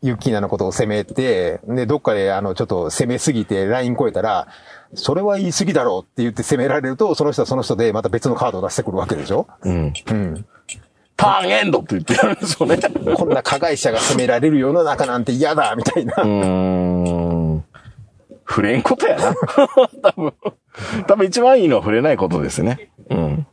[0.00, 4.48] ユッキーナのことを責めて、で、どっかで、あの、ちょっと責めすぎて、ライン超えたら、
[4.94, 9.92] それは言い過ぎだろうって言って責められると、その人はその人でまた別のカードを出してくるわけでしょうん。
[10.10, 10.44] うん。
[11.16, 12.78] ターンエンドって言ってるんでしょうね。
[13.16, 16.14] こんな加害者が責められる世の中なんて嫌だみたいな。
[16.16, 17.64] うーん。
[18.48, 19.34] 触れんことやな。
[20.02, 20.34] 多分。
[21.06, 22.90] 多分一番いいのは触れないことですね。
[23.10, 23.46] うん。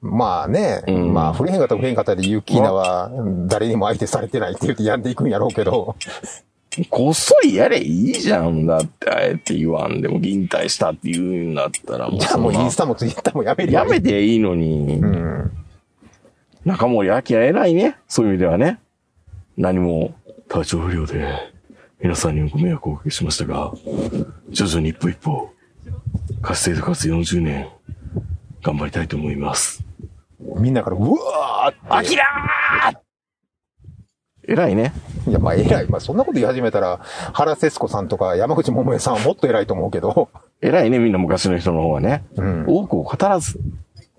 [0.00, 3.10] まあね、うんまあ、触れへんかったら触れへんかったで、ユッキーナは
[3.46, 5.96] 誰にも相手されてないって言ってやんでいくんやろうけど、
[6.90, 8.66] こっそりやれいいじゃん。
[8.66, 14.98] だって、あえて言わんでも、引退したって言うんだったら、もうじゃあもうインスタもツイッターもやめるやめていいのに。
[14.98, 15.50] うん。
[16.64, 17.96] 中森明偉いね。
[18.06, 18.78] そういう意味ではね。
[19.56, 20.14] 何も
[20.48, 21.52] 体調不良で
[22.00, 23.72] 皆さんにご迷惑をおかけしましたが、
[24.50, 25.50] 徐々に一歩一歩、
[26.40, 27.68] 活性化活40年、
[28.62, 29.84] 頑張りたいと思います。
[30.56, 31.94] みんなから、うわー。
[31.94, 32.96] アキラー
[34.48, 34.92] 偉いね。
[35.28, 35.88] いや、まあ偉い。
[35.88, 37.00] まあそんなこと言い始めたら、
[37.32, 42.24] 原節子さんとか山口百恵さんはもっと偉いと思うけど、偉いね、みんな昔の人の方はね。
[42.36, 42.64] うん。
[42.66, 43.60] 多くを語らず。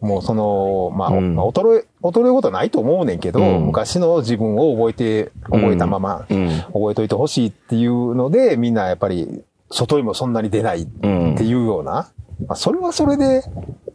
[0.04, 6.50] もうその、まあ、うんまあ衰え、衰えることはないと思うねんけど、うん昔の自分を覚えて、覚えたまま、うん。
[6.74, 11.46] 覚えといてほしいっていうので、みんなやっぱり、外にもそんなに出ないっうんて。
[11.46, 12.12] いうような、
[12.48, 13.44] まあそれはそれで、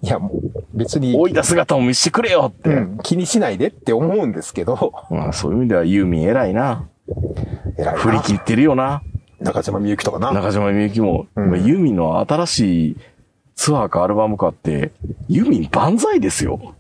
[0.01, 2.71] いや、もう別に、老いた姿を見せてくれよって。
[2.71, 6.89] うん、気にしないでって思うんですけど、まあそういう意味ではユーミン偉いな。
[7.77, 9.03] 偉いな振り切ってるよな。
[9.41, 10.33] 中島みゆきとかな。
[10.33, 12.97] 中島みゆきも、ユーミンの新しい
[13.59, 14.93] ツアーかアルバムかって、
[15.29, 16.77] ユーミン万歳ですよ。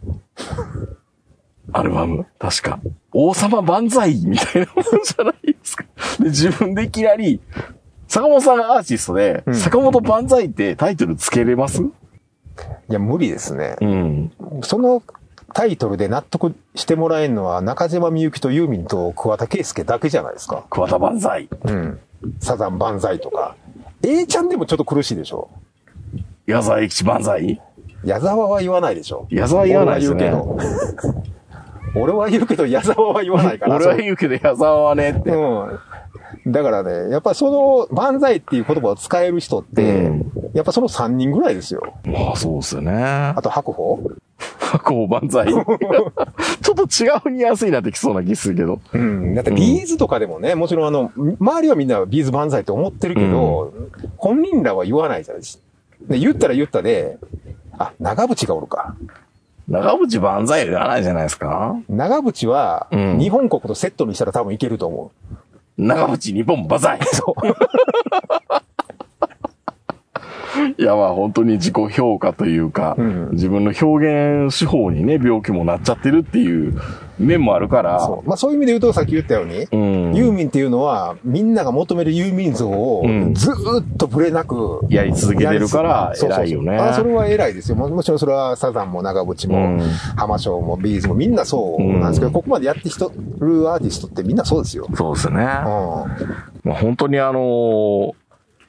[1.72, 2.24] アルバム。
[2.38, 2.78] 確か。
[3.12, 5.84] 王様万歳みたいなもんじゃないですか。
[6.20, 7.40] で、自分でいきなり、
[8.06, 11.82] 坂本さんがアーティストで、うん坂本万歳ってタイトルつけれます？
[11.82, 11.88] い
[12.88, 13.74] や、無理ですね。
[13.80, 14.32] うん。
[14.62, 15.02] その
[15.54, 20.64] タイトルで納得してもらえるのは中島みゆきとユーミンと桑田佳祐だけじゃないですか。
[20.70, 21.48] 桑田万歳。
[21.64, 22.00] うん。
[22.38, 23.56] サザン万歳とか。
[24.02, 25.50] A ちゃんでもちょっと苦しいでしょ。
[26.48, 27.60] 矢沢永吉万歳
[28.04, 29.26] 矢沢は言わないでしょ。
[29.30, 30.32] 矢沢言わないですね。
[30.32, 31.20] 俺は言うけど。
[32.00, 33.76] 俺は言うけど矢沢は言わないから。
[33.76, 35.30] 俺は言うけど矢沢はねって。
[35.30, 36.52] うん。
[36.52, 41.82] だからね、やっぱその、万歳っていう言葉を使える人って、うんやっぱその3人ぐらいですよ。
[42.04, 42.92] まあそうですよね。
[42.92, 44.00] あと白鵬
[44.82, 45.52] こう万歳。
[45.52, 48.80] ちょっと違うニュアンスになってきそうな気するけど。
[48.92, 49.34] うん。
[49.34, 53.72] だって B'zとかでもね、もちろんあの、周りはみんな B'z万歳って思ってるけど、
[54.16, 55.67] 本人らは言わないじゃないですか。
[56.02, 57.18] で、言ったら言ったで、
[57.78, 58.96] あ、長渕がおるか。
[59.68, 65.12] 長渕万歳ではないじゃないですか長渕は、うん日本国とセットにしたら多分いけると思
[65.76, 67.04] 長渕日本万歳う。
[67.04, 67.42] そう。
[70.76, 76.80] いやまあ本当に自己評価というか、うん自分の表現手法にね、病気もなっちゃってるっていう
[77.18, 78.28] 面もあるから、そう。
[78.28, 80.14] まあそういう意味で言うと、さっき言ったように、うん。
[80.14, 86.76] ユーミンっていうのは、みんなが求めるユーミン像をうんずーっとブレなく、やり続けてるからそうそうそう偉いよね。
[86.76, 87.76] あそれは偉いですよ。
[87.76, 93.04] ももちろんそれはサザンも長渕も、うん浜翔もビーズもみんなそうなんですけど、うんここまでやってきて
[93.40, 94.86] るアーティストってみんなそうですよ。
[94.94, 95.36] そうですね。
[95.36, 95.42] うん。
[95.44, 98.12] まあ、本当にあのー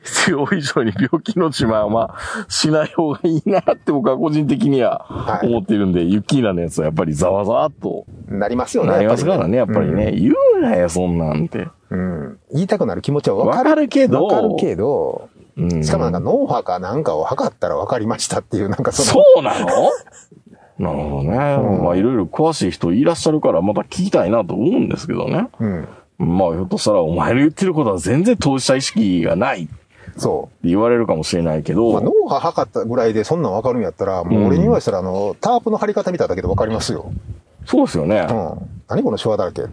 [0.09, 2.15] 必要以上に病気の自慢は
[2.47, 8.91] しない方がいいなって僕は個人的にははい思ってるんで、ユッキーナのやつはやっぱりざわざわっとなりますよね。
[8.91, 10.11] なりますからね、やっぱりうんね。
[10.11, 11.67] 言うなよ、そんなんて。
[11.89, 12.39] うん。
[12.53, 13.69] 言いたくなる気持ちはわかる。
[13.69, 19.67] わかるけど、わかるけど、うんしかもなんか脳波かなんかを測ったら分かりましたっていう、なんかそその、うなの？
[20.79, 21.37] なるほどね。
[21.61, 25.49] うんまあいろいろ詳しい人いらっしゃるからまた聞きたいなと思うんですけどね。
[25.59, 25.87] うん。
[26.17, 29.67] まあひょっとしたらお前の言ってることは全然当事者意識がないっ
[30.11, 31.75] てそ言われるかもしれないけう。
[31.77, 37.11] まあ、ど、脳波測ったぐらいでそんなん分かるんやったら、もう俺に言わしたら、あの、タープの貼り方見ただけで分かりますよ。
[37.65, 38.33] そうですよねう。
[38.33, 38.69] ん。
[38.87, 39.63] 何この手話だらけ。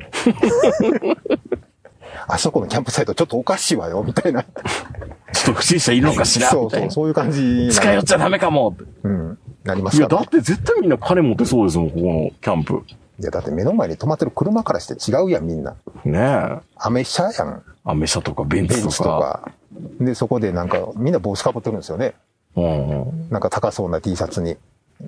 [2.29, 4.43] あそこのキャンプサイトちょっとおかしいわよ、みたいな。
[4.43, 6.91] ちょっと不審者いるのかしらそうそう。
[6.91, 9.39] そういう感じ近寄っちゃダメかもうん。
[9.65, 12.83] なりますいや、からだって絶対みんな金持ってそうですもん、ここのキャンプ。
[13.19, 15.75] いや、だって目の前に止まってる車からして違うやん、みんな。
[16.05, 16.59] ねえ。
[16.77, 17.63] アメ車やん。
[17.85, 19.51] アメ車とかベンベンツとツとか。
[19.99, 20.05] か。
[20.05, 22.15] で、そこでなんか、みんな帽子かぶってるんですよね。
[22.57, 23.29] うんうん。
[23.31, 24.57] なんか高そうな T シャツに。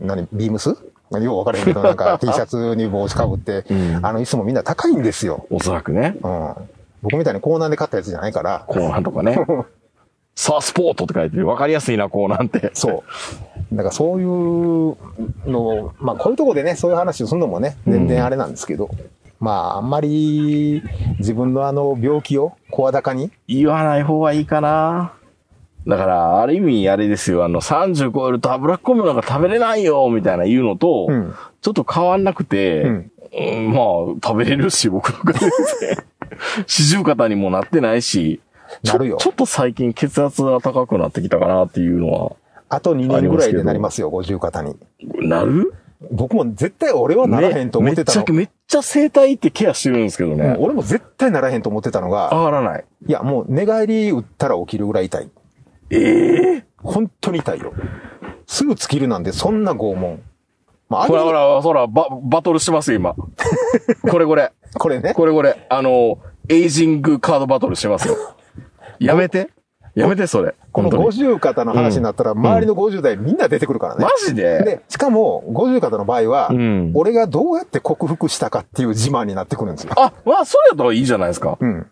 [0.00, 0.68] 何ビームス？
[0.68, 0.76] よ
[1.10, 5.46] う分からへんけど、なんか T シャツに帽子かぶって、うんあの、いつもみんな高いんですよ。
[5.50, 6.16] おそらくね。
[6.22, 6.54] うん。
[7.02, 8.64] 僕みたいにコーナーで買ったやつじゃないから。
[8.66, 9.38] コーナーとかね。
[10.34, 11.48] さあ、スポートって書いてる。
[11.48, 12.70] わかりやすいな、コーナーって。
[12.74, 13.02] そ
[13.72, 13.76] う。
[13.76, 14.28] だからそういう
[15.50, 18.88] のを、まあこういうとこでね、そういう話をするのもね、全然あれなんですけど、
[19.40, 20.82] まああんまり
[21.18, 25.12] 自分のあの病気を声高に、言わない方がいいかな。
[25.86, 31.34] だから、ある意味あれですよ、あの、30超えると脂っこいものが食べれないよ、みたいな言うのと、うん。
[31.62, 33.10] ちょっと変わんなくて、うん。
[33.30, 33.84] うんまあ、
[34.22, 35.50] 食べれるし、僕の中で。
[36.66, 38.40] 四十肩にもなってないし、
[38.82, 39.16] ちょなるよ。
[39.18, 42.32] ちょっと最近血圧が高くなってきたかなっていうのは、
[42.68, 44.76] あと2年ぐらいでなりますよ、50肩に。
[45.20, 45.72] なる？
[46.12, 48.20] 僕も絶対俺はならへんと思ってたの。
[48.20, 50.44] めっちゃ、めっちゃ整体ってケアしてるんですけどね。
[50.44, 52.84] うん俺も絶対ならへんと思ってたのが、上がらない。
[53.06, 55.30] いや、もう寝返り打ったら起きるぐらい痛い。
[55.90, 57.72] ええ本当に痛いよ。
[58.46, 60.22] すぐ尽きるなんで、そんな拷問。
[60.88, 63.14] まあ、あほらほれ、ら、ほら、バ、バトルしてますよ、今。
[64.08, 64.52] これこれ。
[64.74, 65.12] これね。
[65.14, 65.66] これこれ。
[65.68, 66.18] あの、
[66.48, 68.16] エイジングカードバトルしてますよ。
[68.98, 69.50] やめて。
[69.94, 70.54] やめて、それ。
[70.72, 74.04] この本当に50肩の話になったら、周りの50代みんな出てくるからね。
[74.04, 74.62] マジで？
[74.62, 79.92] で、しかも、50肩の場合は、うん俺がどうやって克服したかっていう自慢になってくるんですよ。
[79.96, 81.58] あ、まあ、それだったらいいじゃないですか。
[81.60, 81.86] うん。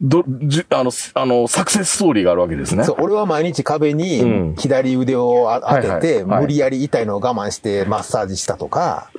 [0.00, 2.84] ど、じゅ、あの、すあの、サクセスストーリーがあるわけですね。
[2.84, 9.10] そう、俺は毎日壁うんに左腕をあ当てて、無理やり痛いのを我慢してマッサージしたとか、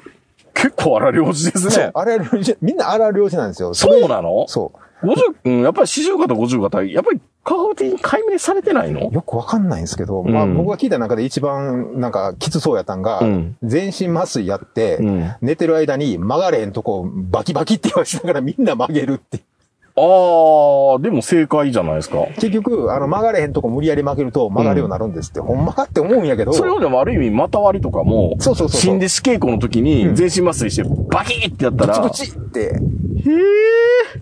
[0.54, 1.72] 結構荒療治ですね。。
[1.72, 3.74] そうあれ領事、みんな荒領事なんですよ。
[3.74, 4.46] そうなの？
[4.48, 4.80] そう。
[5.02, 9.10] 50、うん、やっぱり四十肩、五十肩、やっぱり科学的に解明されてないの？
[9.12, 13.02] よくわかんないんですけど、まあうん僕が聞いた中で一番なんかきつそうやったん。
[13.02, 15.32] が、うん全身麻酔やって、うん。
[15.42, 19.40] 寝てる間に曲がれへんとこバキバキって言わしながらみんな曲げるって。
[19.96, 22.26] あー、でも正解じゃないですか。
[22.36, 28.82] 結局、あの曲がれへんとこ無理やり曲げると曲がるようになるんですって、ほんまかって思うんやけど、それをでもある意味、股割りとかも、そうそうそうそう。
[28.82, 32.60] 新弟子稽古の時に全身麻酔してバキーってやったら、ブチブチって。
[32.60, 32.80] へー、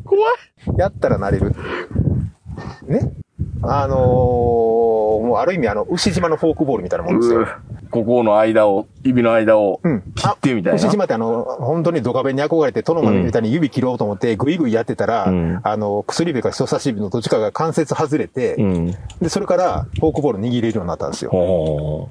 [0.04, 0.34] 怖い。
[0.78, 1.54] やったらなれる。
[2.88, 3.12] ね？
[3.62, 7.48] あのー、もうある意味あの、牛島のフォークボールみたいなもんですよ。
[7.90, 10.02] ここの間を、指の間をうん。
[10.16, 10.76] 切ってみたいな。
[10.76, 18.92] 牛島ってあの、本当にドカベンに憧れて、トノマみたいに指切ろうと思って、グイグイやってたら、うんあの、薬指か人差し指のどっちかが関節外れて、うん。
[19.22, 21.32] で、それから、フォークボール握れるようになったんですよ。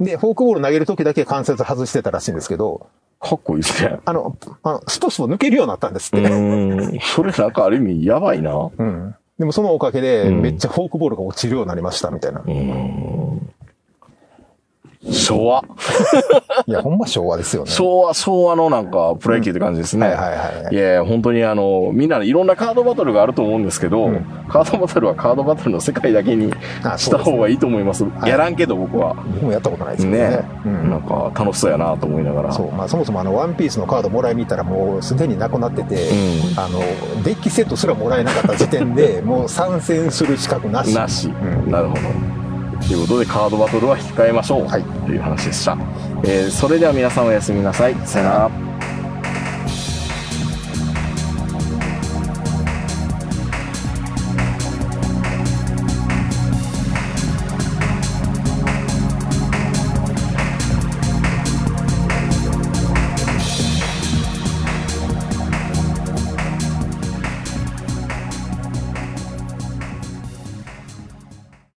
[0.00, 2.86] で、フォークボール投げるときだけ関節外してたらしいんですけど、
[3.21, 3.99] かっこいいですね。
[4.05, 6.23] あの、あのストスト抜けるようになったんですって。
[6.23, 7.01] うーん。
[7.01, 8.53] それなんかある意味やばいな。
[8.55, 9.14] ううん。
[9.39, 12.41] でもそのおかげで、うんめっちゃフォークボールが落ちるようになりました、みたいな。
[12.41, 13.26] ーん。
[15.11, 15.64] 昭和。
[16.66, 17.70] いや、ほんま昭和ですよね。
[17.70, 20.09] 昭和、昭和のなんか、プロ野球って感じですね。
[20.09, 26.52] はいはいはいはいいや本当にあの、みんなでいろんなカードバトルがあると思うんですけど、うんカードバトルはカードバトルの世界だけに
[26.96, 28.04] した方がいいと思います。
[28.04, 29.14] いやらんけど僕は。
[29.14, 30.30] 僕もやったことないですけどね。
[30.30, 32.52] ね、うんなんか楽しそうやなと思いながら。
[32.52, 32.72] そう。
[32.72, 36.78] まあそもそもあの、ワンピースのカードもらいに行ったらもうすでになくなってて、んあの、
[37.24, 40.94] デッキセットすらもらえなかった時点で、 もう参戦する資格なし。
[40.94, 41.28] なし。
[41.28, 42.45] んなるほど。
[42.81, 44.66] ということで、カードバトルは控えましょう。
[44.66, 45.77] はいという話でした。
[46.24, 47.95] えーそれでは皆さんおやすみなさい。
[48.05, 48.76] さよなら。